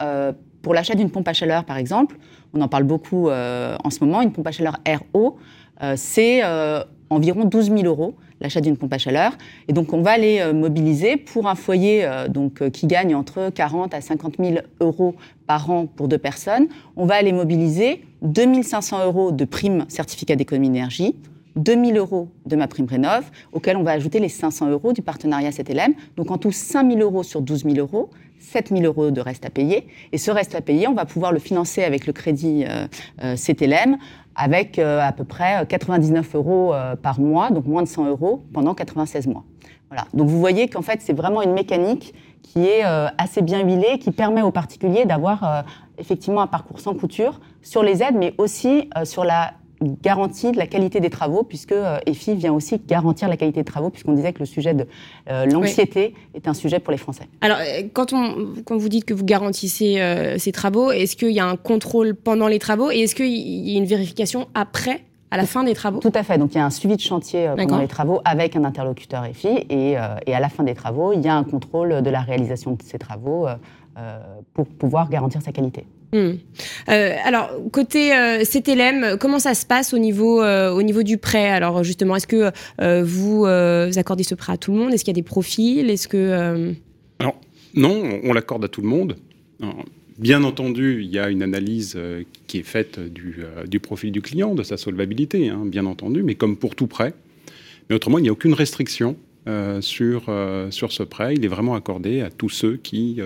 pour 0.67 0.74
l'achat 0.74 0.95
d'une 0.95 1.09
pompe 1.09 1.29
à 1.29 1.31
chaleur, 1.31 1.63
par 1.63 1.77
exemple, 1.77 2.17
on 2.53 2.59
en 2.59 2.67
parle 2.67 2.83
beaucoup 2.83 3.29
en 3.29 3.89
ce 3.89 4.03
moment, 4.03 4.21
une 4.21 4.33
pompe 4.33 4.47
à 4.47 4.51
chaleur 4.51 4.79
RO, 5.13 5.38
c'est 5.95 6.41
environ 7.09 7.45
12 7.45 7.71
000 7.71 7.83
euros 7.83 8.15
l'achat 8.41 8.59
d'une 8.59 8.75
pompe 8.75 8.91
à 8.91 8.97
chaleur. 8.97 9.31
Et 9.69 9.74
donc, 9.74 9.93
on 9.93 10.01
va 10.01 10.17
les 10.17 10.51
mobiliser 10.51 11.15
pour 11.15 11.47
un 11.47 11.55
foyer 11.55 12.05
donc, 12.27 12.69
qui 12.71 12.86
gagne 12.86 13.15
entre 13.15 13.50
40 13.50 13.93
à 13.93 14.01
50 14.01 14.33
000 14.39 14.55
euros 14.81 15.15
par 15.45 15.71
an 15.71 15.86
pour 15.86 16.09
deux 16.09 16.17
personnes, 16.17 16.67
on 16.97 17.05
va 17.05 17.15
aller 17.15 17.31
mobiliser 17.31 18.03
2500 18.24 19.05
euros 19.05 19.31
de 19.31 19.45
prime 19.45 19.86
certificat 19.88 20.36
d'économie 20.36 20.67
d'énergie, 20.67 21.15
2000 21.55 21.97
euros 21.97 22.27
de 22.45 22.57
ma 22.57 22.67
prime 22.67 22.88
rénov, 22.88 23.31
auquel 23.53 23.77
on 23.77 23.83
va 23.83 23.91
ajouter 23.91 24.19
les 24.19 24.29
500 24.29 24.69
euros 24.69 24.91
du 24.91 25.01
partenariat 25.01 25.51
CTLM. 25.51 25.93
Donc 26.17 26.29
en 26.29 26.38
tout, 26.38 26.51
5000 26.51 27.01
euros 27.01 27.24
sur 27.24 27.41
12 27.41 27.63
000 27.63 27.77
euros, 27.77 28.09
7000 28.39 28.86
euros 28.86 29.12
de 29.12 29.22
reste 29.22 29.46
à 29.46 29.50
payer. 29.50 29.88
Et 30.12 30.17
ce 30.17 30.32
reste 30.32 30.56
à 30.56 30.62
payer, 30.62 30.88
on 30.88 30.94
va 30.94 31.06
pouvoir 31.06 31.32
le 31.32 31.39
financer 31.39 31.84
avec 31.84 32.08
le 32.08 32.13
crédit 32.13 32.65
euh, 32.67 32.88
euh, 33.24 33.36
CTLM 33.36 33.98
avec 34.36 34.77
euh, 34.77 35.01
à 35.01 35.12
peu 35.12 35.24
près 35.24 35.65
99 35.67 36.36
euros 36.36 36.74
par 37.01 37.20
mois, 37.20 37.50
donc 37.50 37.65
moins 37.65 37.82
de 37.82 37.88
100 37.88 38.08
euros 38.08 38.44
pendant 38.53 38.75
96 38.75 39.27
mois. 39.27 39.44
Voilà. 39.89 40.06
Donc 40.13 40.27
vous 40.27 40.39
voyez 40.39 40.67
qu'en 40.67 40.84
fait, 40.84 41.01
c'est 41.01 41.13
vraiment 41.13 41.41
une 41.41 41.53
mécanique 41.53 42.13
qui 42.44 42.65
est 42.65 42.84
assez 43.17 43.41
bien 43.41 43.65
huilé, 43.65 43.98
qui 44.00 44.12
permet 44.12 44.44
aux 44.44 44.51
particuliers 44.51 45.06
d'avoir 45.06 45.65
effectivement 45.98 46.41
un 46.41 46.48
parcours 46.48 46.79
sans 46.79 46.94
couture 46.94 47.39
sur 47.63 47.82
les 47.82 48.03
aides, 48.03 48.15
mais 48.15 48.36
aussi 48.38 48.89
sur 49.06 49.24
la 49.24 49.53
garantie 49.81 50.51
de 50.51 50.57
la 50.57 50.67
qualité 50.67 51.00
des 51.00 51.10
travaux, 51.10 51.43
puisque 51.43 51.75
EFI 52.05 52.36
vient 52.36 52.53
aussi 52.53 52.79
garantir 52.88 53.29
la 53.29 53.38
qualité 53.38 53.62
des 53.62 53.65
travaux, 53.65 53.89
puisqu'on 53.89 54.13
disait 54.13 54.34
que 54.34 54.39
le 54.39 54.46
sujet 54.46 54.74
de 54.74 54.88
l'anxiété 55.27 56.13
est 56.34 56.48
un 56.48 56.53
sujet 56.53 56.79
pour 56.79 56.91
les 56.91 56.98
Français. 56.98 57.25
Alors, 57.41 57.57
quand, 57.93 58.13
on, 58.13 58.53
quand 58.65 58.77
vous 58.77 58.89
dites 58.89 59.05
que 59.05 59.13
vous 59.13 59.25
garantissez 59.25 60.36
ces 60.38 60.51
travaux, 60.51 60.91
est-ce 60.91 61.15
qu'il 61.15 61.31
y 61.31 61.39
a 61.39 61.46
un 61.46 61.57
contrôle 61.57 62.15
pendant 62.15 62.48
les 62.48 62.60
travaux 62.60 62.91
et 62.91 63.00
est-ce 63.00 63.15
qu'il 63.15 63.27
y 63.27 63.75
a 63.75 63.77
une 63.77 63.86
vérification 63.86 64.48
après 64.53 65.03
à 65.31 65.38
la 65.38 65.46
fin 65.46 65.63
des 65.63 65.74
travaux? 65.74 66.00
Tout 66.00 66.12
à 66.13 66.24
fait. 66.24 66.38
Donc 66.38 66.53
il 66.53 66.57
y 66.57 66.62
a 66.62 66.65
un 66.65 66.69
suivi 66.69 66.96
de 66.96 67.01
chantier 67.01 67.48
euh, 67.48 67.55
pendant 67.55 67.79
les 67.79 67.88
travaux 67.88 68.22
avec 68.25 68.55
un 68.55 68.63
interlocuteur 68.63 69.25
EFI 69.25 69.65
et, 69.69 69.98
euh, 69.98 70.15
et, 70.25 70.34
à 70.34 70.39
la 70.39 70.50
fin 70.50 70.63
des 70.63 70.74
travaux, 70.74 71.13
il 71.13 71.22
y 71.22 71.27
a 71.27 71.36
un 71.36 71.43
contrôle 71.43 72.01
de 72.01 72.10
la 72.10 72.22
réalisation 72.22 72.72
de 72.72 72.81
ces 72.84 72.98
travaux 72.98 73.48
euh, 73.48 74.19
pour 74.53 74.67
pouvoir 74.67 75.10
garantir 75.10 75.41
sa 75.41 75.51
qualité. 75.51 75.86
Hmm. 76.14 76.36
alors, 76.88 77.52
côté 77.72 78.12
CTLM, 78.44 79.18
comment 79.20 79.40
ça 79.40 79.54
se 79.54 79.66
passe 79.66 79.94
au 79.94 79.98
niveau, 79.98 80.42
au 80.42 80.82
niveau 80.82 81.04
du 81.04 81.18
prêt? 81.18 81.50
Alors, 81.50 81.84
justement, 81.84 82.16
est-ce 82.16 82.28
que 82.28 82.52
vous, 83.04 83.46
accordez 83.46 84.24
ce 84.24 84.36
prêt 84.36 84.54
à 84.54 84.58
tout 84.58 84.72
le 84.72 84.78
monde? 84.78 84.94
Est-ce 84.94 85.04
qu'il 85.04 85.12
y 85.12 85.18
a 85.18 85.22
des 85.22 85.24
profils? 85.24 85.90
Est-ce 85.90 86.08
que... 86.08 86.74
Alors, 87.20 87.40
non, 87.74 88.20
on 88.24 88.34
l'accorde 88.34 88.64
à 88.64 88.68
tout 88.70 88.82
le 88.82 88.88
monde. 88.88 89.18
Bien 90.18 90.44
entendu, 90.44 91.04
il 91.04 91.12
y 91.12 91.20
a 91.20 91.30
une 91.30 91.44
analyse 91.44 91.94
euh, 91.96 92.24
qui 92.48 92.58
est 92.58 92.64
faite 92.64 92.98
euh, 92.98 93.66
du, 93.68 93.80
profil 93.80 94.12
du 94.12 94.22
client, 94.22 94.56
de 94.56 94.64
sa 94.64 94.76
solvabilité, 94.76 95.50
hein, 95.50 95.64
bien 95.64 95.86
entendu, 95.86 96.24
mais 96.24 96.34
comme 96.34 96.58
pour 96.58 96.76
tout 96.76 96.88
prêt. 96.88 97.14
Mais 97.90 97.96
autrement, 97.96 98.18
il 98.18 98.24
n'y 98.24 98.30
a 98.30 98.32
aucune 98.32 98.56
restriction 98.56 99.16
euh, 99.48 99.80
sur, 99.80 100.24
sur 100.72 100.92
ce 100.92 101.04
prêt. 101.04 101.36
Il 101.36 101.46
est 101.46 101.50
vraiment 101.50 101.76
accordé 101.76 102.22
à 102.22 102.32
tous 102.32 102.50
ceux 102.50 102.78
qui, 102.78 103.22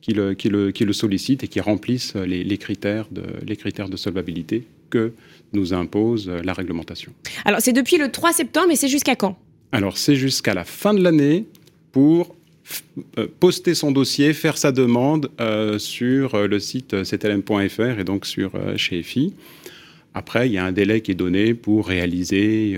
qui, 0.00 0.12
le, 0.12 0.34
qui, 0.34 0.48
le, 0.48 0.70
qui 0.70 0.84
le, 0.84 0.92
sollicitent 0.92 1.44
et 1.44 1.48
qui 1.48 1.60
remplissent 1.60 2.14
les, 2.14 2.58
critères 2.58 3.06
de, 3.10 3.24
les 3.46 3.56
critères 3.56 3.88
de 3.88 3.96
solvabilité 3.96 4.64
que 4.90 5.12
nous 5.52 5.74
impose 5.74 6.28
la 6.28 6.52
réglementation. 6.52 7.12
Alors, 7.44 7.60
c'est 7.60 7.72
depuis 7.72 7.98
le 7.98 8.10
3 8.10 8.32
septembre, 8.32 8.68
mais 8.68 8.76
c'est 8.76 8.88
jusqu'à 8.88 9.16
quand? 9.16 9.38
Alors, 9.72 9.98
c'est 9.98 10.16
jusqu'à 10.16 10.54
la 10.54 10.64
fin 10.64 10.94
de 10.94 11.02
l'année 11.02 11.46
pour 11.92 12.34
euh, 13.18 13.26
poster 13.40 13.74
son 13.74 13.92
dossier, 13.92 14.32
faire 14.32 14.58
sa 14.58 14.72
demande 14.72 15.30
euh, 15.40 15.78
sur 15.78 16.34
euh, 16.34 16.46
le 16.46 16.58
site 16.58 17.02
ctlm.fr 17.02 17.98
et 17.98 18.04
donc 18.04 18.26
sur 18.26 18.52
chez 18.76 18.98
EFI. 19.00 19.34
Après, 20.14 20.48
il 20.48 20.52
y 20.52 20.58
a 20.58 20.64
un 20.64 20.72
délai 20.72 21.00
qui 21.00 21.12
est 21.12 21.14
donné 21.14 21.54
pour 21.54 21.86
réaliser 21.86 22.76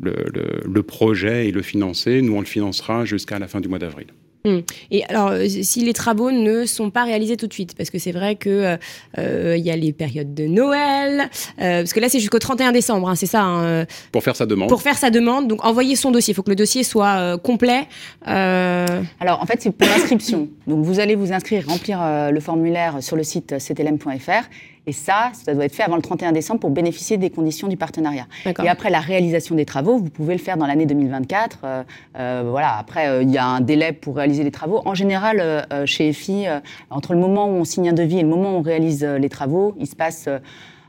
le, 0.00 0.82
projet 0.82 1.48
et 1.48 1.52
le 1.52 1.62
financer. 1.62 2.22
Nous, 2.22 2.34
on 2.34 2.40
le 2.40 2.46
financera 2.46 3.04
jusqu'à 3.04 3.38
la 3.38 3.48
fin 3.48 3.60
du 3.60 3.68
mois 3.68 3.78
d'avril. 3.78 4.06
Hmm. 4.44 4.60
Et 4.90 5.04
alors, 5.04 5.28
euh, 5.32 5.46
si 5.48 5.84
les 5.84 5.92
travaux 5.92 6.30
ne 6.30 6.64
sont 6.64 6.90
pas 6.90 7.04
réalisés 7.04 7.36
tout 7.36 7.46
de 7.46 7.52
suite, 7.52 7.74
parce 7.76 7.90
que 7.90 7.98
c'est 7.98 8.12
vrai 8.12 8.36
que 8.36 8.48
euh, 8.48 8.76
euh, 9.18 9.56
il 9.58 9.64
y 9.64 9.70
a 9.70 9.76
les 9.76 9.92
périodes 9.92 10.32
de 10.32 10.46
Noël, 10.46 11.28
parce 11.58 11.92
que 11.92 12.00
là 12.00 12.08
c'est 12.08 12.20
jusqu'au 12.20 12.38
31 12.38 12.72
décembre, 12.72 13.08
hein, 13.08 13.14
c'est 13.16 13.26
ça. 13.26 13.42
Hein, 13.42 13.84
pour 14.12 14.22
faire 14.22 14.36
sa 14.36 14.46
demande. 14.46 14.68
Pour 14.68 14.80
faire 14.80 14.96
sa 14.96 15.10
demande, 15.10 15.46
donc 15.46 15.64
envoyer 15.64 15.94
son 15.94 16.10
dossier. 16.10 16.32
Il 16.32 16.34
faut 16.34 16.42
que 16.42 16.50
le 16.50 16.56
dossier 16.56 16.84
soit 16.84 17.38
complet. 17.38 17.86
Alors 18.24 19.42
en 19.42 19.46
fait 19.46 19.60
c'est 19.60 19.70
pour 19.70 19.88
l'inscription. 19.88 20.48
Donc 20.66 20.84
vous 20.84 21.00
allez 21.00 21.16
vous 21.16 21.32
inscrire, 21.32 21.66
remplir 21.66 22.00
le 22.32 22.40
formulaire 22.40 23.02
sur 23.02 23.16
le 23.16 23.22
site 23.22 23.54
ctlm.fr 23.58 24.48
et 24.86 24.92
ça, 24.92 25.30
ça 25.34 25.54
doit 25.54 25.64
être 25.64 25.74
fait 25.74 25.82
avant 25.82 25.96
le 25.96 26.02
31 26.02 26.32
décembre 26.32 26.60
pour 26.60 26.70
bénéficier 26.70 27.16
des 27.16 27.30
conditions 27.30 27.68
du 27.68 27.76
partenariat. 27.76 28.26
Et 28.46 28.68
après 28.68 28.90
la 28.90 29.00
réalisation 29.00 29.54
des 29.54 29.66
travaux, 29.66 29.98
vous 29.98 30.10
pouvez 30.10 30.34
le 30.34 30.40
faire 30.40 30.56
dans 30.56 30.66
l'année 30.66 30.86
2024. 30.86 31.58
Euh, 31.62 31.82
euh, 32.18 32.44
voilà. 32.48 32.76
Après, 32.76 33.08
euh, 33.08 33.22
il 33.22 33.30
y 33.30 33.38
a 33.38 33.46
un 33.46 33.60
délai 33.60 33.92
pour 33.92 34.16
réaliser 34.16 34.42
les 34.42 34.50
travaux. 34.50 34.80
En 34.84 34.94
général, 34.94 35.66
chez 35.84 36.08
EFI, 36.08 36.46
entre 36.88 37.12
le 37.12 37.20
moment 37.20 37.46
où 37.46 37.52
on 37.52 37.64
signe 37.64 37.90
un 37.90 37.92
devis 37.92 38.18
et 38.18 38.22
le 38.22 38.28
moment 38.28 38.54
où 38.54 38.58
on 38.58 38.62
réalise 38.62 39.04
les 39.04 39.28
travaux, 39.28 39.74
il 39.78 39.86
se 39.86 39.96
passe 39.96 40.28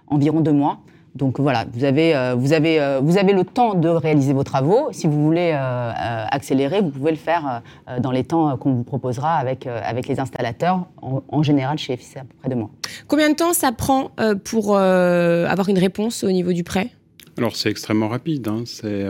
environ 0.08 0.42
deux 0.42 0.52
mois. 0.52 0.80
Donc 1.16 1.40
voilà, 1.40 1.66
vous 1.74 1.84
avez, 1.84 2.16
euh, 2.16 2.36
vous, 2.36 2.54
avez, 2.54 2.80
euh, 2.80 3.02
vous 3.02 3.18
avez 3.18 3.34
le 3.34 3.44
temps 3.44 3.74
de 3.74 3.90
réaliser 3.90 4.32
vos 4.32 4.44
travaux. 4.44 4.90
Si 4.92 5.08
vous 5.08 5.22
voulez 5.24 5.52
euh, 5.54 5.92
accélérer, 6.32 6.82
vous 6.82 6.90
pouvez 6.90 7.12
le 7.12 7.18
faire 7.18 7.62
dans 8.00 8.12
les 8.12 8.24
temps 8.24 8.56
qu'on 8.58 8.74
vous 8.74 8.84
proposera 8.84 9.36
avec, 9.36 9.68
avec 9.68 10.08
les 10.08 10.20
installateurs. 10.20 10.86
En, 11.02 11.44
général, 11.44 11.78
chez 11.78 11.98
FIC, 11.98 12.18
à 12.18 12.22
peu 12.22 12.36
près 12.40 12.50
deux 12.50 12.56
mois. 12.56 12.70
Combien 13.08 13.30
de 13.30 13.36
temps 13.36 13.54
ça 13.54 13.72
prend 13.72 14.12
pour 14.46 14.78
avoir 14.78 15.70
une 15.70 15.80
réponse 15.80 16.24
au 16.24 16.32
niveau 16.32 16.54
du 16.54 16.64
prêt? 16.64 16.90
Alors 17.38 17.56
c'est 17.56 17.70
extrêmement 17.70 18.08
rapide. 18.08 18.48
Hein. 18.48 18.64
C'est 18.66 19.06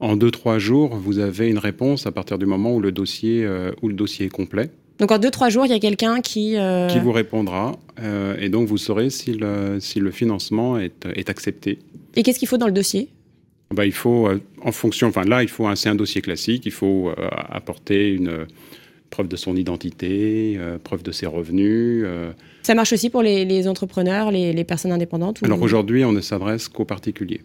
en 0.00 0.16
deux 0.16 0.30
trois 0.30 0.58
jours, 0.58 0.96
vous 0.96 1.18
avez 1.18 1.48
une 1.48 1.58
réponse 1.58 2.06
à 2.06 2.12
partir 2.12 2.38
du 2.38 2.46
moment 2.46 2.74
où 2.74 2.80
le 2.80 2.92
dossier, 2.92 3.46
où 3.82 3.88
le 3.88 3.94
dossier 3.94 4.26
est 4.26 4.30
complet. 4.30 4.70
Donc 4.98 5.12
en 5.12 5.18
deux, 5.18 5.30
trois 5.30 5.48
jours, 5.48 5.66
il 5.66 5.72
y 5.72 5.74
a 5.74 5.78
quelqu'un 5.78 6.20
qui... 6.20 6.56
Euh, 6.56 6.88
qui 6.88 6.98
vous 6.98 7.12
répondra. 7.12 7.78
Euh, 8.00 8.36
et 8.40 8.48
donc 8.48 8.68
vous 8.68 8.78
saurez 8.78 9.10
si 9.10 9.32
le, 9.32 9.78
si 9.80 10.00
le 10.00 10.10
financement 10.10 10.78
est, 10.78 11.06
est 11.14 11.28
accepté. 11.28 11.78
Et 12.14 12.22
qu'est-ce 12.22 12.38
qu'il 12.38 12.48
faut 12.48 12.56
dans 12.56 12.66
le 12.66 12.72
dossier? 12.72 13.10
Bah, 13.74 13.84
Il 13.84 13.92
faut, 13.92 14.26
euh, 14.26 14.40
en 14.62 14.72
fonction... 14.72 15.08
Enfin 15.08 15.24
là, 15.24 15.42
il 15.42 15.48
faut 15.48 15.72
c'est 15.74 15.88
un 15.88 15.94
dossier 15.94 16.22
classique. 16.22 16.64
Il 16.64 16.72
faut 16.72 17.12
apporter 17.50 18.10
une 18.10 18.46
preuve 19.10 19.28
de 19.28 19.36
son 19.36 19.54
identité, 19.54 20.58
preuve 20.82 21.02
de 21.02 21.12
ses 21.12 21.26
revenus. 21.26 22.04
Ça 22.62 22.74
marche 22.74 22.92
aussi 22.92 23.10
pour 23.10 23.22
les, 23.22 23.44
les 23.44 23.68
entrepreneurs, 23.68 24.30
les, 24.30 24.52
les, 24.52 24.64
personnes 24.64 24.92
indépendantes 24.92 25.40
Alors 25.44 25.62
aujourd'hui, 25.62 26.04
on 26.04 26.12
ne 26.12 26.20
s'adresse 26.20 26.68
qu'aux 26.68 26.84
particuliers. 26.84 27.40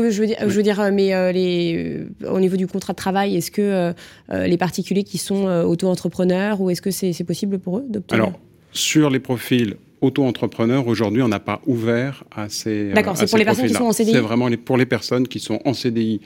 Oui, 0.00 0.10
je 0.10 0.20
veux 0.20 0.26
dire, 0.26 0.36
je 0.40 0.56
veux 0.56 0.62
dire 0.62 0.80
euh, 0.80 0.90
mais 0.92 1.14
euh, 1.14 1.32
les, 1.32 2.06
euh, 2.22 2.30
au 2.30 2.40
niveau 2.40 2.56
du 2.56 2.66
contrat 2.66 2.92
de 2.92 2.96
travail, 2.96 3.36
est-ce 3.36 3.50
que 3.50 3.92
les 4.30 4.56
particuliers 4.56 5.04
qui 5.04 5.18
sont 5.18 5.46
auto-entrepreneurs 5.46 6.60
ou 6.60 6.70
est-ce 6.70 6.82
que 6.82 6.90
c'est 6.90 7.24
possible 7.24 7.58
pour 7.58 7.78
eux 7.78 7.84
d'obtenir? 7.88 8.24
Alors, 8.24 8.38
sur 8.72 9.10
les 9.10 9.20
profils 9.20 9.76
auto-entrepreneurs, 10.00 10.86
aujourd'hui, 10.86 11.22
on 11.22 11.28
n'a 11.28 11.40
pas 11.40 11.60
ouvert 11.66 12.24
à 12.34 12.48
ces. 12.48 12.90
D'accord, 12.92 13.16
c'est 13.16 13.28
pour 13.28 13.38
les 13.38 13.44
personnes 13.44 13.66
qui 13.66 13.74
sont 13.74 13.84
en 13.84 13.92
CDI 13.92 14.12
C'est 14.12 14.20
vraiment 14.20 14.48
pour 14.64 14.76
les 14.76 14.86
personnes 14.86 15.28
qui 15.28 15.40
sont 15.40 15.60
en 15.64 15.74
CDI 15.74 16.20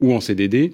ou 0.00 0.14
en 0.14 0.20
CDD 0.20 0.72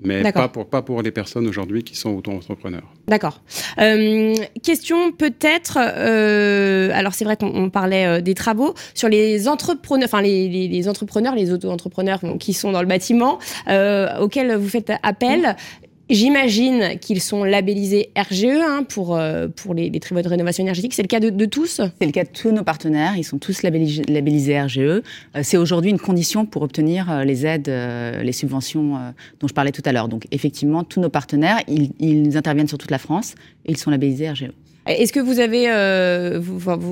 mais 0.00 0.32
pas 0.32 0.48
pour, 0.48 0.66
pas 0.66 0.82
pour 0.82 1.02
les 1.02 1.10
personnes 1.10 1.46
aujourd'hui 1.46 1.82
qui 1.82 1.96
sont 1.96 2.10
auto-entrepreneurs. 2.10 2.84
D'accord. 3.08 3.40
Euh, 3.80 4.34
question 4.62 5.12
peut-être, 5.12 5.78
euh, 5.80 6.90
alors 6.94 7.14
c'est 7.14 7.24
vrai 7.24 7.36
qu'on 7.36 7.70
parlait 7.70 8.06
euh, 8.06 8.20
des 8.20 8.34
travaux, 8.34 8.74
sur 8.94 9.08
les 9.08 9.48
entrepreneurs, 9.48 10.08
enfin 10.08 10.22
les, 10.22 10.48
les, 10.68 10.88
entrepreneurs, 10.88 11.34
les 11.34 11.52
auto-entrepreneurs 11.52 12.20
qui 12.38 12.52
sont 12.52 12.70
dans 12.70 12.80
le 12.80 12.86
bâtiment, 12.86 13.38
auxquels 14.20 14.54
vous 14.56 14.68
faites 14.68 14.92
appel. 15.02 15.56
J'imagine 16.10 16.98
qu'ils 17.00 17.20
sont 17.20 17.44
labellisés 17.44 18.10
RGE 18.16 18.44
hein, 18.46 18.84
pour, 18.88 19.14
euh, 19.14 19.48
pour 19.48 19.74
les, 19.74 19.90
les, 19.90 20.00
travaux 20.00 20.22
de 20.22 20.28
rénovation 20.28 20.62
énergétique. 20.62 20.94
C'est 20.94 21.02
le 21.02 21.08
cas 21.08 21.20
de, 21.20 21.44
tous 21.44 21.82
C'est 22.00 22.06
le 22.06 22.12
cas 22.12 22.24
de 22.24 22.30
tous 22.30 22.50
nos 22.50 22.64
partenaires. 22.64 23.14
Ils 23.16 23.24
sont 23.24 23.38
tous 23.38 23.62
labellisés, 23.62 24.60
RGE. 24.60 24.78
Euh, 24.78 25.02
c'est 25.42 25.58
aujourd'hui 25.58 25.90
une 25.90 25.98
condition 25.98 26.46
pour 26.46 26.62
obtenir 26.62 27.10
euh, 27.10 27.24
les 27.24 27.44
aides, 27.44 27.68
les 27.68 28.32
subventions 28.32 28.94
dont 29.40 29.48
je 29.48 29.52
parlais 29.52 29.72
tout 29.72 29.82
à 29.84 29.92
l'heure. 29.92 30.08
Donc 30.08 30.26
effectivement, 30.30 30.82
tous 30.82 31.00
nos 31.00 31.10
partenaires, 31.10 31.60
ils, 31.68 31.90
ils 32.00 32.36
interviennent 32.38 32.68
sur 32.68 32.78
toute 32.78 32.90
la 32.90 32.98
France 32.98 33.34
et 33.66 33.72
ils 33.72 33.76
sont 33.76 33.90
labellisés 33.90 34.30
RGE. 34.30 34.50
Est-ce 34.88 35.12
que 35.12 35.20
vous 35.20 35.38
avez, 35.38 35.66
euh, 35.68 36.40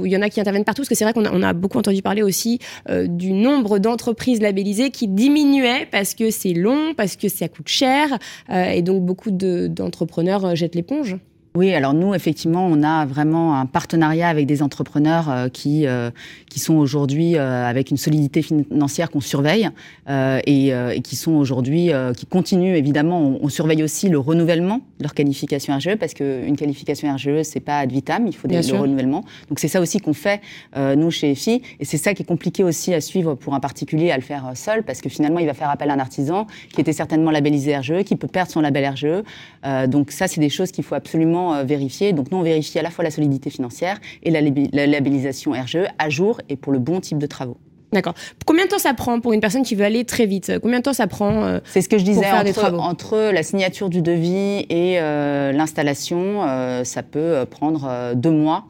il 0.05 0.13
y 0.13 0.17
en 0.17 0.23
a 0.23 0.29
qui 0.29 0.41
interviennent 0.41 0.65
partout, 0.65 0.83
parce 0.83 0.89
que 0.89 0.95
c'est 0.95 1.05
vrai 1.05 1.15
qu'on 1.15 1.43
a, 1.43 1.53
beaucoup 1.55 1.79
entendu 1.79 2.03
parler 2.03 2.23
aussi 2.23 2.59
euh, 2.91 3.07
du 3.07 3.33
nombre 3.33 3.79
d'entreprises 3.79 4.41
labellisées 4.41 4.91
qui 4.91 5.09
diminuait 5.09 5.89
parce 5.91 6.15
que 6.15 6.31
c'est 6.31 6.53
long, 6.53 6.93
parce 6.95 7.17
que 7.17 7.29
ça 7.29 7.49
coûte 7.49 7.69
cher, 7.69 8.19
euh, 8.51 8.71
et 8.71 8.83
donc 8.83 9.03
beaucoup 9.03 9.31
d'entrepreneurs 9.31 10.55
jettent 10.55 10.75
l'éponge. 10.75 11.17
Oui, 11.57 11.73
alors 11.73 11.95
nous, 11.95 12.15
effectivement, 12.15 12.67
on 12.71 12.83
a 12.83 13.07
vraiment 13.07 13.59
un 13.59 13.65
partenariat 13.65 14.29
avec 14.29 14.45
des 14.45 14.63
entrepreneurs 14.63 15.31
euh, 15.31 15.49
qui, 15.49 15.87
euh, 15.87 16.11
qui 16.51 16.61
sont 16.61 16.75
aujourd'hui 16.75 17.39
euh, 17.39 17.65
avec 17.65 17.91
une 17.91 17.97
solidité 17.97 18.43
financière 18.43 19.11
qu'on 19.11 19.23
surveille 19.23 19.71
et, 20.09 20.69
et, 20.69 21.01
qui 21.03 21.17
sont 21.17 21.33
aujourd'hui, 21.33 21.91
qui 22.17 22.27
continuent 22.27 22.77
évidemment. 22.77 23.39
On, 23.43 23.49
surveille 23.49 23.83
aussi 23.83 24.09
le 24.09 24.19
renouvellement 24.19 24.81
de 24.99 25.05
leur 25.05 25.15
qualification 25.15 25.75
RGE 25.77 25.95
parce 25.97 26.13
qu'une 26.13 26.57
qualification 26.57 27.13
RGE, 27.15 27.43
c'est 27.43 27.61
pas 27.61 27.79
ad 27.79 27.91
vitam, 27.91 28.27
il 28.27 28.35
faut 28.35 28.47
des, 28.47 28.61
le 28.61 28.77
renouvellement. 28.77 29.25
Donc 29.49 29.59
c'est 29.59 29.69
ça 29.69 29.81
aussi 29.81 29.99
qu'on 29.99 30.13
fait, 30.13 30.41
nous, 30.77 31.11
chez 31.11 31.31
EFI. 31.31 31.63
Et 31.81 31.85
c'est 31.85 31.97
ça 31.97 32.13
qui 32.13 32.23
est 32.23 32.27
compliqué 32.27 32.65
aussi 32.65 32.93
à 32.93 33.01
suivre 33.01 33.35
pour 33.35 33.55
un 33.55 33.61
particulier 33.61 34.11
à 34.11 34.17
le 34.17 34.23
faire 34.23 34.53
seul 34.55 34.83
parce 34.83 35.01
que 35.01 35.09
finalement, 35.09 35.39
il 35.39 35.47
va 35.47 35.55
faire 35.55 35.71
appel 35.71 35.91
à 35.91 35.95
un 35.95 35.99
artisan 35.99 36.47
qui 36.75 36.81
était 36.81 36.93
certainement 36.93 37.31
labellisé 37.31 37.77
RGE, 37.77 38.03
qui 38.05 38.17
peut 38.17 38.29
perdre 38.29 38.51
son 38.51 38.61
label 38.61 38.89
RGE. 38.89 39.89
donc 39.89 40.11
ça, 40.11 40.29
c'est 40.29 40.41
des 40.41 40.51
choses 40.51 40.71
qu'il 40.71 40.85
faut 40.85 40.95
absolument 40.95 41.46
euh, 41.55 41.63
vérifier. 41.65 42.13
Donc 42.13 42.31
nous, 42.31 42.39
on 42.39 42.43
vérifie 42.43 42.79
à 42.79 42.83
la 42.83 42.91
fois 42.91 43.05
la 43.05 43.11
solidité 43.11 43.51
financière 43.51 43.99
et 44.23 44.31
la, 44.31 44.87
labellisation 44.87 45.53
RGE 45.53 45.87
à 45.99 46.09
jour 46.09 46.41
et 46.49 46.57
pour 46.57 46.73
le 46.73 46.79
bon 46.79 47.01
type 47.01 47.19
de 47.19 47.27
travaux. 47.27 47.57
D'accord. 47.93 48.15
Combien 48.45 48.65
de 48.65 48.71
temps 48.71 48.81
ça 48.81 48.95
prend 48.95 49.21
pour 49.21 49.33
une 49.33 49.41
personne 49.41 49.63
qui 49.63 49.77
veut 49.77 49.85
aller 49.85 50.05
très 50.05 50.27
vite? 50.27 50.59
Combien 50.61 50.79
de 50.79 50.83
temps 50.83 50.93
ça 50.93 51.07
prend 51.07 51.45
euh, 51.45 51.61
C'est 51.65 51.81
ce 51.81 51.89
que 51.89 51.99
je 51.99 52.05
disais 52.05 52.27
entre, 52.31 52.75
entre, 52.75 53.31
la 53.33 53.43
signature 53.43 53.89
du 53.89 54.03
devis 54.03 54.67
et 54.69 55.01
euh, 55.01 55.53
l'installation, 55.53 56.43
ça 56.85 57.03
peut 57.03 57.47
prendre 57.49 58.13
deux 58.15 58.33
mois 58.33 58.67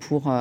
pour 0.00 0.32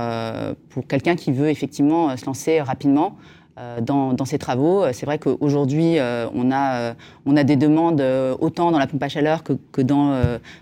pour 0.70 0.88
quelqu'un 0.88 1.16
qui 1.16 1.32
veut 1.32 1.50
effectivement 1.50 2.18
se 2.18 2.26
lancer 2.26 2.62
rapidement. 2.62 3.16
Euh, 3.60 3.82
dans, 3.82 4.26
ces 4.26 4.38
travaux. 4.38 4.86
C'est 4.94 5.06
vrai 5.06 5.20
qu'aujourd'hui, 5.20 6.00
euh, 6.00 6.28
on, 6.34 6.50
a, 6.50 6.76
euh, 6.76 6.94
on 7.26 7.36
a 7.36 7.44
des 7.44 7.58
demandes 7.58 8.02
autant 8.40 8.72
dans 8.72 8.80
la 8.80 8.88
pompe 8.88 9.04
à 9.04 9.10
chaleur 9.10 9.44
que, 9.44 9.52
que 9.74 9.82
dans 9.82 10.18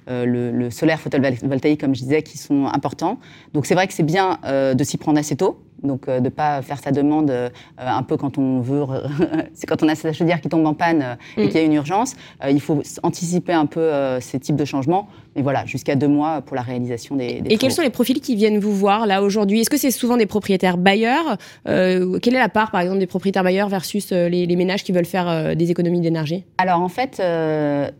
le, 0.08 0.51
le, 0.51 0.72
solaire 0.72 1.00
photovoltaïque, 1.00 1.80
comme 1.80 1.94
je 1.94 2.01
disais, 2.01 2.24
qui 2.24 2.39
sont 2.39 2.66
importants. 2.66 3.20
Donc 3.54 3.68
c'est 3.68 3.75
vrai 3.75 3.88
que 3.88 3.94
c'est 3.94 4.04
bien 4.04 4.39
de 4.74 4.84
s'y 4.84 4.98
prendre 4.98 5.20
assez 5.20 5.36
tôt 5.36 5.60
donc 5.84 6.07
de 6.07 6.19
ne 6.19 6.29
pas 6.29 6.62
faire 6.62 6.79
sa 6.79 6.91
demande 6.91 7.31
un 7.77 8.03
peu 8.03 8.17
quand 8.17 8.38
on 8.38 8.62
veut, 8.62 8.84
c'est 9.53 9.67
quand 9.67 9.84
on 9.84 9.88
a 9.88 9.96
sa 9.96 10.13
chaudière 10.13 10.41
qui 10.41 10.50
tombe 10.50 10.65
en 10.65 10.74
panne 10.74 11.17
et 11.38 11.46
mm. 11.46 11.48
qu'il 11.48 11.55
y 11.55 11.63
a 11.63 11.65
une 11.65 11.74
urgence. 11.74 12.15
il 12.50 12.62
faut 12.62 12.81
anticiper 13.03 13.53
un 13.53 13.65
peu 13.65 13.91
ces 14.19 14.39
types 14.39 14.55
de 14.55 14.65
changements 14.65 15.07
et 15.38 15.43
voilà, 15.43 15.65
jusqu'à 15.65 15.96
deux 15.96 16.07
mois 16.07 16.41
pour 16.41 16.55
la 16.55 16.63
réalisation 16.63 17.15
des, 17.15 17.43
Et 17.48 17.57
quels 17.57 17.72
sont 17.72 17.84
les 17.84 17.91
profils 17.91 18.19
qui 18.19 18.36
viennent 18.36 18.57
vous 18.57 18.74
voir 18.74 19.05
là 19.05 19.22
aujourd'hui? 19.22 19.62
Est-ce 19.62 19.69
que 19.69 19.77
c'est 19.77 19.91
souvent 19.91 20.17
des 20.17 20.25
propriétaires 20.25 20.77
bailleurs? 20.77 21.38
Euh, 21.67 22.17
Quelle 22.19 22.36
est 22.36 22.39
la 22.39 22.50
part, 22.50 22.72
par 22.72 22.81
exemple, 22.81 23.00
des 23.00 23.07
propriétaires 23.07 23.43
bailleurs 23.43 23.69
versus 23.69 24.12
euh, 24.12 24.29
les, 24.29 24.55
ménages 24.55 24.84
qui 24.84 24.91
veulent 24.91 25.05
faire 25.05 25.29
euh, 25.29 25.53
des 25.53 25.69
économies 25.69 26.01
d'énergie? 26.01 26.43
Alors 26.57 26.81
en 26.81 26.89
fait, 26.89 27.22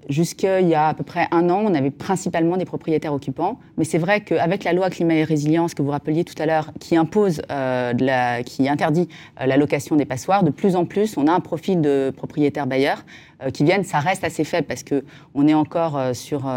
jusqu'il 0.10 0.68
y 0.68 0.74
a 0.74 0.88
à 0.88 0.94
peu 0.96 1.04
près 1.04 1.28
un 1.30 1.48
an, 1.52 1.62
on 1.64 1.76
avait 1.76 1.92
principalement 1.92 2.58
des 2.58 2.66
propriétaires 2.66 3.14
occupants. 3.14 3.60
Mais 3.78 3.84
c'est 3.84 4.00
vrai 4.00 4.22
qu'avec 4.22 4.64
la 4.64 4.74
loi 4.74 4.90
climat 4.90 5.14
et 5.14 5.24
résilience 5.24 5.76
que 5.76 5.84
vous 5.84 5.92
rappeliez 5.92 6.24
tout 6.24 6.42
à 6.42 6.48
l'heure, 6.48 6.72
qui 6.80 6.98
impose, 6.98 7.44
la, 8.00 8.44
qui 8.44 8.68
interdit 8.70 9.08
la 9.40 9.58
location 9.58 9.96
des 9.96 10.06
passoires, 10.06 10.44
de 10.44 10.52
plus 10.52 10.76
en 10.76 10.86
plus, 10.86 11.18
on 11.18 11.28
a 11.28 11.32
un 11.32 11.40
profil 11.40 11.82
de 11.82 12.12
propriétaires 12.16 12.68
bailleurs 12.68 13.04
qui 13.54 13.64
viennent. 13.64 13.84
Ça 13.84 14.00
reste 14.00 14.24
assez 14.24 14.44
faible 14.44 14.68
parce 14.68 14.84
que 14.84 15.04
on 15.36 15.48
est 15.48 15.54
encore 15.54 16.16
sur 16.16 16.48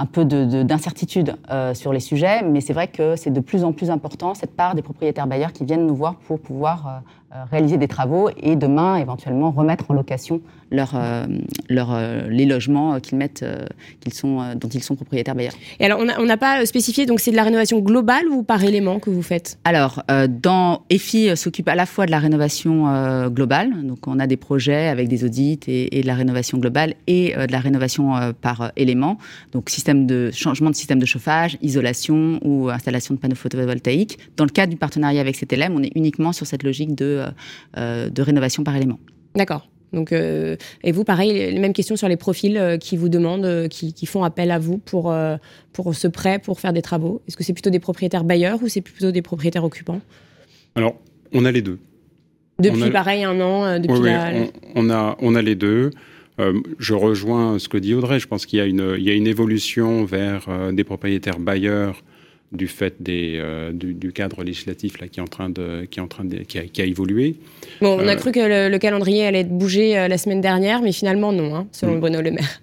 un 0.00 0.06
peu 0.06 0.24
d'incertitude 0.24 1.36
euh, 1.50 1.74
sur 1.74 1.92
les 1.92 2.00
sujets, 2.00 2.42
mais 2.42 2.62
c'est 2.62 2.72
vrai 2.72 2.88
que 2.88 3.16
c'est 3.16 3.30
de 3.30 3.40
plus 3.40 3.64
en 3.64 3.72
plus 3.72 3.90
important 3.90 4.34
cette 4.34 4.56
part 4.56 4.74
des 4.74 4.80
propriétaires 4.80 5.26
bailleurs 5.26 5.52
qui 5.52 5.64
viennent 5.66 5.86
nous 5.86 5.94
voir 5.94 6.14
pour 6.14 6.40
pouvoir 6.40 6.86
euh, 6.86 6.90
euh, 6.90 7.00
réaliser 7.50 7.76
des 7.76 7.88
travaux 7.88 8.28
et 8.36 8.56
demain 8.56 8.96
éventuellement 8.96 9.50
remettre 9.50 9.90
en 9.90 9.94
location 9.94 10.40
leur, 10.72 10.92
euh, 10.94 11.26
leur, 11.68 11.92
euh, 11.92 12.28
les 12.28 12.46
logements 12.46 13.00
qu'ils 13.00 13.18
mettent, 13.18 13.44
qu'ils 14.00 14.14
sont, 14.14 14.54
dont 14.54 14.68
ils 14.68 14.82
sont 14.82 14.94
propriétaires 14.94 15.34
bailleurs. 15.34 15.54
Et 15.78 15.84
alors 15.84 16.00
on 16.00 16.24
n'a 16.24 16.36
pas 16.36 16.64
spécifié, 16.66 17.06
donc 17.06 17.20
c'est 17.20 17.30
de 17.30 17.36
la 17.36 17.42
rénovation 17.42 17.78
globale 17.80 18.28
ou 18.28 18.42
par 18.42 18.62
élément 18.62 18.98
que 18.98 19.10
vous 19.10 19.22
faites? 19.22 19.58
Alors 19.64 20.02
dans 20.28 20.82
EFI 20.90 21.36
s'occupe 21.36 21.68
à 21.68 21.74
la 21.74 21.86
fois 21.86 22.06
de 22.06 22.10
la 22.10 22.18
rénovation 22.18 23.28
globale, 23.28 23.70
donc 23.84 24.06
on 24.06 24.18
a 24.18 24.26
des 24.26 24.36
projets 24.36 24.88
avec 24.88 25.08
des 25.08 25.24
audits 25.24 25.60
et, 25.66 26.02
de 26.02 26.06
la 26.06 26.14
rénovation 26.14 26.58
globale 26.58 26.94
et 27.06 27.34
de 27.34 27.52
la 27.52 27.60
rénovation 27.60 28.14
par 28.40 28.72
élément, 28.76 29.18
donc 29.52 29.70
système 29.70 30.06
de 30.06 30.30
changement 30.32 30.70
de 30.70 30.76
système 30.76 30.98
de 30.98 31.06
chauffage, 31.06 31.58
isolation 31.62 32.38
ou 32.42 32.68
installation 32.68 33.14
de 33.14 33.20
panneaux 33.20 33.34
photovoltaïques. 33.34 34.18
Dans 34.36 34.44
le 34.44 34.50
cadre 34.50 34.70
du 34.70 34.76
partenariat 34.76 35.20
avec 35.20 35.36
CTLM, 35.36 35.74
on 35.74 35.82
est 35.82 35.92
uniquement 35.96 36.32
sur 36.32 36.46
cette 36.46 36.62
logique 36.62 36.94
de 36.94 37.19
euh, 37.20 37.30
euh, 37.76 38.10
de, 38.10 38.22
rénovation 38.22 38.64
par 38.64 38.76
élément. 38.76 38.98
D'accord. 39.34 39.68
Donc, 39.92 40.12
euh, 40.12 40.56
et 40.84 40.92
vous, 40.92 41.04
pareil, 41.04 41.32
les 41.32 41.58
mêmes 41.58 41.72
questions 41.72 41.96
sur 41.96 42.08
les 42.08 42.16
profils 42.16 42.78
qui 42.80 42.96
vous 42.96 43.08
demandent, 43.08 43.68
qui, 43.68 44.06
font 44.06 44.22
appel 44.22 44.52
à 44.52 44.58
vous 44.58 44.78
pour, 44.78 45.12
pour 45.72 45.94
ce 45.96 46.06
prêt, 46.06 46.38
pour 46.38 46.60
faire 46.60 46.72
des 46.72 46.82
travaux. 46.82 47.22
Est-ce 47.26 47.36
que 47.36 47.42
c'est 47.42 47.52
plutôt 47.52 47.70
des 47.70 47.80
propriétaires 47.80 48.22
bailleurs 48.22 48.62
ou 48.62 48.68
c'est 48.68 48.82
plutôt 48.82 49.10
des 49.10 49.22
propriétaires 49.22 49.64
occupants? 49.64 50.00
Alors, 50.76 50.94
on 51.32 51.44
a 51.44 51.50
les 51.50 51.62
deux. 51.62 51.80
Depuis, 52.60 52.90
pareil, 52.90 53.24
un 53.24 53.40
an 53.40 53.80
depuis 53.80 53.98
oui, 53.98 54.10
on, 54.76 54.90
a, 54.90 55.16
on 55.20 55.34
a 55.34 55.42
les 55.42 55.56
deux. 55.56 55.90
je 56.78 56.94
rejoins 56.94 57.58
ce 57.58 57.68
que 57.68 57.76
dit 57.76 57.94
Audrey. 57.94 58.20
Je 58.20 58.28
pense 58.28 58.46
qu'il 58.46 58.60
y, 58.60 58.62
a 58.62 58.66
une, 58.66 58.94
il 58.96 59.02
y 59.02 59.10
a 59.10 59.14
une 59.14 59.26
évolution 59.26 60.04
vers 60.04 60.46
des 60.72 60.84
propriétaires 60.84 61.40
bailleurs 61.40 62.04
du 62.52 62.66
fait 62.66 62.94
des, 63.00 63.34
euh, 63.36 63.72
du, 63.72 64.12
cadre 64.12 64.42
législatif 64.42 65.00
là, 65.00 65.06
qui, 65.06 65.20
est 65.20 65.22
en 65.22 65.26
train 65.26 65.50
de, 65.50 65.86
qui, 65.88 66.00
est 66.00 66.02
en 66.02 66.08
train 66.08 66.24
de, 66.24 66.38
qui, 66.38 66.58
a, 66.58 66.84
évolué. 66.84 67.36
Bon, 67.80 67.96
on 68.00 68.08
a 68.08 68.14
euh, 68.14 68.16
cru 68.16 68.32
que 68.32 68.68
le, 68.70 68.78
calendrier 68.78 69.26
allait 69.26 69.40
être 69.40 69.56
bougé 69.56 69.96
euh, 69.96 70.08
la 70.08 70.18
semaine 70.18 70.40
dernière, 70.40 70.82
mais 70.82 70.92
finalement 70.92 71.32
non, 71.32 71.54
hein, 71.54 71.68
selon 71.70 71.96
mm. 71.96 72.00
Bruno 72.00 72.20
Le 72.20 72.30
Maire. 72.32 72.60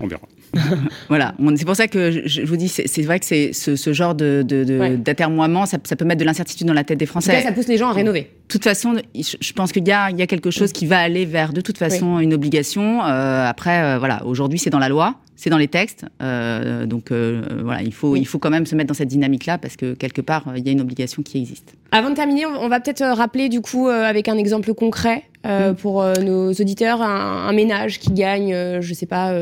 on 0.00 0.06
verra. 0.06 0.22
voilà, 1.08 1.34
c'est 1.56 1.64
pour 1.64 1.76
ça 1.76 1.88
que 1.88 2.22
je, 2.26 2.42
vous 2.42 2.56
dis, 2.56 2.68
c'est 2.68 3.02
vrai 3.02 3.18
que 3.20 3.26
c'est 3.26 3.52
ce, 3.52 3.92
genre 3.92 4.14
d'atermoiement, 4.14 5.64
de, 5.64 5.68
ça, 5.68 5.78
peut 5.78 6.04
mettre 6.04 6.20
de 6.20 6.24
l'incertitude 6.24 6.66
dans 6.66 6.74
la 6.74 6.84
tête 6.84 6.98
des 6.98 7.06
Français. 7.06 7.42
ça 7.42 7.52
pousse 7.52 7.68
les 7.68 7.78
gens 7.78 7.88
à 7.88 7.92
rénover. 7.92 8.22
De 8.22 8.52
toute 8.52 8.64
façon, 8.64 8.94
je 9.14 9.52
pense 9.52 9.72
qu'il 9.72 9.84
y, 9.84 9.90
y 9.90 9.92
a, 9.92 10.26
quelque 10.26 10.50
chose 10.50 10.72
qui 10.72 10.86
va 10.86 10.98
aller 10.98 11.26
vers, 11.26 11.52
de 11.52 11.60
toute 11.60 11.78
façon, 11.78 12.18
une 12.18 12.34
obligation. 12.34 13.02
après, 13.02 13.98
voilà, 13.98 14.24
aujourd'hui, 14.24 14.58
c'est 14.58 14.70
dans 14.70 14.78
la 14.78 14.88
loi 14.88 15.16
c'est 15.38 15.50
dans 15.50 15.56
les 15.56 15.68
textes. 15.68 16.04
Euh, 16.20 16.84
donc 16.84 17.10
euh, 17.10 17.42
voilà, 17.62 17.80
il 17.80 17.94
faut, 17.94 18.16
il 18.16 18.26
faut 18.26 18.40
quand 18.40 18.50
même 18.50 18.66
se 18.66 18.74
mettre 18.74 18.88
dans 18.88 18.94
cette 18.94 19.08
dynamique-là 19.08 19.56
parce 19.56 19.76
que 19.76 19.94
quelque 19.94 20.20
part, 20.20 20.44
il 20.56 20.66
y 20.66 20.68
a 20.68 20.72
une 20.72 20.80
obligation 20.80 21.22
qui 21.22 21.38
existe. 21.38 21.74
Avant 21.92 22.10
de 22.10 22.16
terminer, 22.16 22.44
on 22.44 22.68
va 22.68 22.80
peut-être 22.80 23.04
rappeler 23.04 23.48
du 23.48 23.60
coup 23.60 23.88
avec 23.88 24.28
un 24.28 24.36
exemple 24.36 24.74
concret 24.74 25.22
mm. 25.48 25.74
pour 25.74 26.04
nos 26.22 26.50
auditeurs 26.52 27.02
un, 27.02 27.52
ménage 27.52 27.98
qui 27.98 28.12
gagne, 28.12 28.80
je 28.80 28.94
sais 28.94 29.06
pas, 29.06 29.32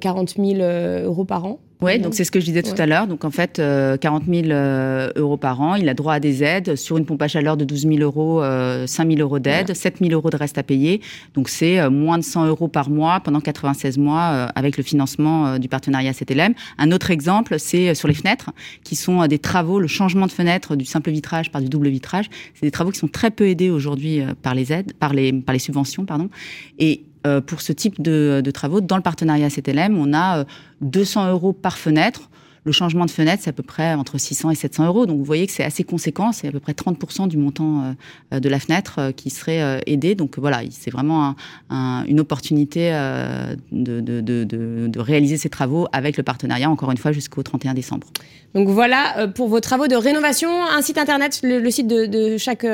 40 0.00 0.36
000 0.36 0.60
euros 1.04 1.24
par 1.24 1.44
an. 1.44 1.58
Oui, 1.82 1.98
donc 1.98 2.14
c'est 2.14 2.24
ce 2.24 2.30
que 2.30 2.40
je 2.40 2.44
disais 2.44 2.62
tout 2.62 2.80
à 2.80 2.86
l'heure. 2.86 3.06
Donc 3.06 3.24
en 3.24 3.30
fait, 3.30 3.56
40 4.00 4.24
000 4.28 4.48
euros 5.16 5.36
par 5.36 5.60
an, 5.60 5.74
il 5.74 5.88
a 5.88 5.94
droit 5.94 6.14
à 6.14 6.20
des 6.20 6.42
aides. 6.42 6.76
Sur 6.76 6.98
une 6.98 7.04
pompe 7.04 7.22
à 7.22 7.28
chaleur 7.28 7.56
de 7.56 7.64
12 7.64 7.82
000 7.82 7.96
euros, 8.00 8.42
5 8.86 9.08
000 9.08 9.20
euros 9.20 9.38
d'aide, 9.38 9.74
7 9.74 9.98
000 10.00 10.12
euros 10.12 10.30
de 10.30 10.36
reste 10.36 10.58
à 10.58 10.62
payer. 10.62 11.00
Donc 11.34 11.48
c'est 11.48 11.88
moins 11.90 12.18
de 12.18 12.24
100 12.24 12.46
euros 12.46 12.68
par 12.68 12.90
mois 12.90 13.20
pendant 13.20 13.40
96 13.40 13.98
mois 13.98 14.48
avec 14.54 14.76
le 14.76 14.82
financement 14.82 15.42
euh, 15.46 15.58
du 15.58 15.68
partenariat 15.68 16.12
CTLM. 16.12 16.54
Un 16.78 16.92
autre 16.92 17.10
exemple, 17.10 17.58
c'est 17.58 17.90
euh, 17.90 17.94
sur 17.94 18.08
les 18.08 18.14
fenêtres, 18.14 18.50
qui 18.84 18.96
sont 18.96 19.22
euh, 19.22 19.26
des 19.26 19.38
travaux, 19.38 19.78
le 19.78 19.86
changement 19.86 20.26
de 20.26 20.32
fenêtre 20.32 20.76
du 20.76 20.84
simple 20.84 21.10
vitrage 21.10 21.50
par 21.50 21.60
du 21.60 21.68
double 21.68 21.88
vitrage. 21.88 22.28
C'est 22.54 22.66
des 22.66 22.70
travaux 22.70 22.90
qui 22.90 22.98
sont 22.98 23.08
très 23.08 23.30
peu 23.30 23.48
aidés 23.48 23.70
aujourd'hui 23.70 24.22
par 24.42 24.54
les 24.54 24.72
aides, 24.72 24.92
par 24.94 25.12
les, 25.12 25.32
par 25.32 25.52
les 25.52 25.58
subventions, 25.58 26.04
pardon. 26.04 26.28
Et 26.78 27.04
pour 27.46 27.60
ce 27.60 27.72
type 27.72 28.02
de, 28.02 28.40
de, 28.44 28.50
travaux, 28.50 28.80
dans 28.80 28.96
le 28.96 29.02
partenariat 29.02 29.48
CTLM, 29.48 29.96
on 29.98 30.12
a 30.14 30.44
200 30.80 31.30
euros 31.30 31.52
par 31.52 31.78
fenêtre 31.78 32.28
le 32.64 32.72
changement 32.72 33.06
de 33.06 33.10
fenêtre, 33.10 33.42
c'est 33.42 33.50
à 33.50 33.52
peu 33.52 33.62
près 33.62 33.94
entre 33.94 34.18
600 34.18 34.50
et 34.50 34.54
700 34.54 34.86
euros. 34.86 35.06
Donc 35.06 35.18
vous 35.18 35.24
voyez 35.24 35.46
que 35.46 35.52
c'est 35.52 35.64
assez 35.64 35.82
conséquent. 35.82 36.32
C'est 36.32 36.48
à 36.48 36.52
peu 36.52 36.60
près 36.60 36.72
30% 36.72 37.26
du 37.26 37.36
montant 37.36 37.94
euh, 38.32 38.40
de 38.40 38.48
la 38.48 38.60
fenêtre 38.60 38.96
euh, 38.98 39.12
qui 39.12 39.30
serait 39.30 39.62
euh, 39.62 39.80
aidé. 39.86 40.14
Donc 40.14 40.38
voilà, 40.38 40.60
c'est 40.70 40.90
vraiment 40.90 41.34
une 41.70 42.20
opportunité 42.20 42.90
de, 43.72 44.00
de, 44.00 45.00
réaliser 45.00 45.36
ces 45.36 45.48
travaux 45.48 45.86
avec 45.92 46.16
le 46.16 46.22
partenariat, 46.22 46.70
encore 46.70 46.90
une 46.90 46.98
fois, 46.98 47.12
jusqu'au 47.12 47.42
31 47.42 47.74
décembre. 47.74 48.06
Donc 48.54 48.68
voilà 48.68 49.28
pour 49.34 49.48
vos 49.48 49.60
travaux 49.60 49.88
de 49.88 49.96
rénovation. 49.96 50.50
Un 50.64 50.82
site 50.82 50.98
internet, 50.98 51.40
le, 51.42 51.68
site 51.70 51.86
de, 51.86 52.36
chaque. 52.36 52.64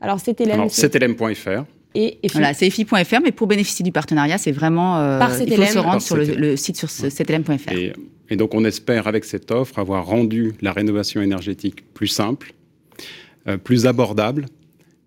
alors 0.00 0.20
CTLM. 0.20 0.68
CTLM.fr. 0.68 1.64
Et, 1.94 2.18
Voilà, 2.32 2.54
c'est 2.54 2.66
EFI.fr, 2.66 3.20
mais 3.22 3.32
pour 3.32 3.46
bénéficier 3.46 3.82
du 3.82 3.92
partenariat, 3.92 4.38
c'est 4.38 4.52
vraiment. 4.52 5.18
Par 5.18 5.36
CTLM. 5.36 5.48
Il 5.48 5.66
faut 5.66 5.72
se 5.72 5.78
rendre 5.78 6.02
sur 6.02 6.16
le, 6.16 6.56
site 6.56 6.76
sur 6.76 6.88
CTLM.fr. 6.88 7.72
Et 8.30 8.36
donc 8.36 8.54
on 8.54 8.64
espère 8.64 9.08
avec 9.08 9.24
cette 9.24 9.50
offre 9.50 9.78
avoir 9.78 10.06
rendu 10.06 10.54
la 10.62 10.72
rénovation 10.72 11.20
énergétique 11.20 11.84
plus 11.92 12.06
simple, 12.06 12.54
euh, 13.48 13.56
plus 13.56 13.86
abordable 13.86 14.46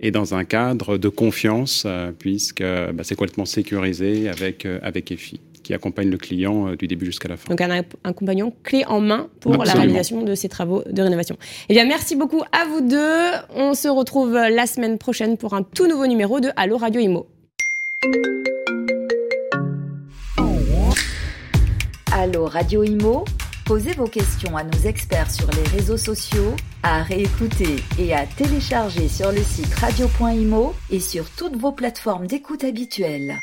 et 0.02 0.12
dans 0.12 0.36
un 0.36 0.44
cadre 0.44 0.98
de 0.98 1.08
confiance, 1.08 1.84
euh, 1.86 2.12
puisque 2.12 2.62
bah, 2.62 3.04
c'est 3.04 3.16
complètement 3.16 3.46
sécurisé 3.46 4.28
avec, 4.28 4.66
euh, 4.66 4.80
avec 4.84 5.12
EFI 5.12 5.40
qui 5.64 5.74
accompagne 5.74 6.10
le 6.10 6.18
client 6.18 6.76
du 6.76 6.88
début 6.88 7.06
jusqu'à 7.06 7.30
la 7.30 7.38
fin. 7.38 7.50
Donc 7.50 7.62
un, 7.62 7.84
un, 8.04 8.14
compagnon 8.14 8.54
clé 8.64 8.84
en 8.86 9.00
main 9.00 9.30
pour 9.40 9.64
la 9.64 9.74
réalisation 9.74 10.24
de 10.24 10.36
ces 10.36 10.50
travaux 10.50 10.84
de 10.90 11.02
rénovation. 11.02 11.38
Eh 11.70 11.74
bien, 11.74 11.86
merci 11.86 12.16
beaucoup 12.16 12.44
à 12.52 12.66
vous 12.66 12.82
deux. 12.82 13.32
On 13.56 13.74
se 13.74 13.88
retrouve 13.88 14.34
la 14.34 14.68
semaine 14.68 14.98
prochaine 14.98 15.38
pour 15.38 15.54
un 15.54 15.64
tout 15.64 15.88
nouveau 15.88 16.08
numéro 16.08 16.40
de 16.40 16.50
Allo 16.56 16.78
Radio 16.78 17.02
Imo. 17.02 17.26
Allo 22.12 22.46
Radio 22.46 22.84
Imo, 22.84 23.26
Posez 23.66 23.94
vos 23.94 24.08
questions 24.08 24.58
à 24.58 24.64
nos 24.64 24.80
experts 24.80 25.32
sur 25.32 25.50
les 25.52 25.64
réseaux 25.70 25.98
sociaux, 25.98 26.54
à 26.84 27.02
réécouter 27.02 27.78
et 27.98 28.14
à 28.14 28.26
télécharger 28.26 29.08
sur 29.08 29.32
le 29.32 29.42
site 29.42 29.74
radio.imo 29.76 30.74
et 30.92 31.00
sur 31.00 31.30
toutes 31.30 31.56
vos 31.56 31.72
plateformes 31.72 32.28
d'écoute 32.28 32.66
habituelles. 32.66 33.40